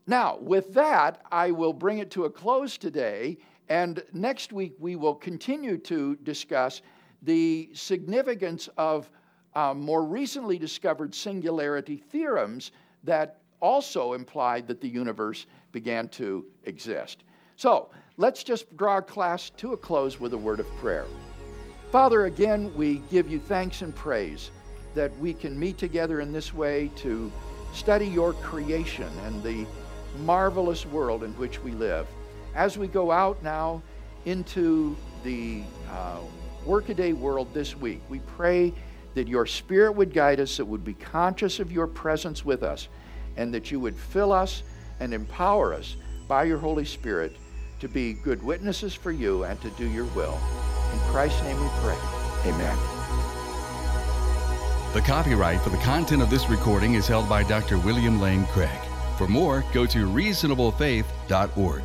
Now, 0.06 0.38
with 0.42 0.74
that, 0.74 1.22
I 1.32 1.52
will 1.52 1.74
bring 1.74 1.98
it 2.00 2.12
to 2.12 2.26
a 2.26 2.30
close 2.30 2.78
today, 2.78 3.38
and 3.70 4.04
next 4.14 4.54
week 4.54 4.74
we 4.80 4.96
will 4.96 5.16
continue 5.16 5.78
to 5.80 6.16
discuss 6.18 6.82
the 7.22 7.70
significance 7.74 8.70
of 8.78 9.10
uh, 9.58 9.74
more 9.74 10.04
recently 10.04 10.60
discovered 10.60 11.16
singularity 11.16 11.98
theorems 11.98 12.72
that 13.04 13.40
also 13.60 14.14
implied 14.14 14.68
that 14.68 14.80
the 14.80 14.88
universe 14.88 15.48
began 15.72 16.08
to 16.10 16.46
exist. 16.66 17.24
So, 17.56 17.90
let's 18.18 18.44
just 18.44 18.78
draw 18.78 19.02
class 19.02 19.50
to 19.58 19.74
a 19.74 19.78
close 19.78 20.20
with 20.20 20.34
a 20.34 20.38
word 20.38 20.60
of 20.60 20.68
prayer. 20.76 21.08
Father, 21.92 22.26
again, 22.26 22.72
we 22.76 23.02
give 23.10 23.28
you 23.32 23.40
thanks 23.40 23.82
and 23.82 23.96
praise 23.96 24.52
that 24.94 25.18
we 25.18 25.34
can 25.34 25.60
meet 25.60 25.80
together 25.80 26.22
in 26.22 26.32
this 26.32 26.54
way 26.54 26.92
to 26.98 27.32
study 27.74 28.06
your 28.06 28.34
creation 28.34 29.10
and 29.26 29.42
the 29.42 29.66
marvelous 30.20 30.86
world 30.86 31.24
in 31.24 31.32
which 31.32 31.64
we 31.64 31.72
live. 31.72 32.06
As 32.54 32.78
we 32.78 32.88
go 32.88 33.10
out 33.10 33.42
now 33.42 33.82
into 34.26 34.96
the 35.24 35.64
uh, 35.90 36.20
workaday 36.64 37.14
world 37.14 37.52
this 37.56 37.76
week, 37.76 38.02
we 38.08 38.20
pray 38.20 38.72
that 39.18 39.28
your 39.28 39.46
Spirit 39.46 39.94
would 39.94 40.14
guide 40.14 40.40
us, 40.40 40.58
that 40.58 40.66
would 40.66 40.84
be 40.84 40.94
conscious 40.94 41.60
of 41.60 41.72
your 41.72 41.88
presence 41.88 42.46
with 42.46 42.64
us, 42.64 42.88
and 43.36 43.54
that 43.54 43.72
you 43.72 43.80
would 43.80 43.96
fill 43.96 44.32
us 44.32 44.64
and 45.00 45.14
empower 45.14 45.74
us 45.74 45.96
by 46.28 46.44
your 46.44 46.58
Holy 46.58 46.86
Spirit 46.86 47.36
to 47.80 47.88
be 47.88 48.14
good 48.14 48.42
witnesses 48.44 48.94
for 48.94 49.12
you 49.12 49.44
and 49.44 49.60
to 49.62 49.70
do 49.72 49.88
your 49.90 50.06
will. 50.06 50.40
In 50.94 51.00
Christ's 51.12 51.42
name 51.44 51.60
we 51.60 51.68
pray. 51.82 51.98
Amen. 52.46 52.78
The 54.94 55.02
copyright 55.02 55.62
for 55.62 55.70
the 55.70 55.78
content 55.78 56.22
of 56.22 56.30
this 56.30 56.50
recording 56.50 56.94
is 56.96 57.08
held 57.08 57.28
by 57.28 57.44
Dr. 57.44 57.78
William 57.80 58.22
Lane 58.22 58.46
Craig. 58.48 58.80
For 59.18 59.28
more, 59.28 59.64
go 59.74 59.86
to 59.86 60.08
reasonablefaith.org. 60.08 61.84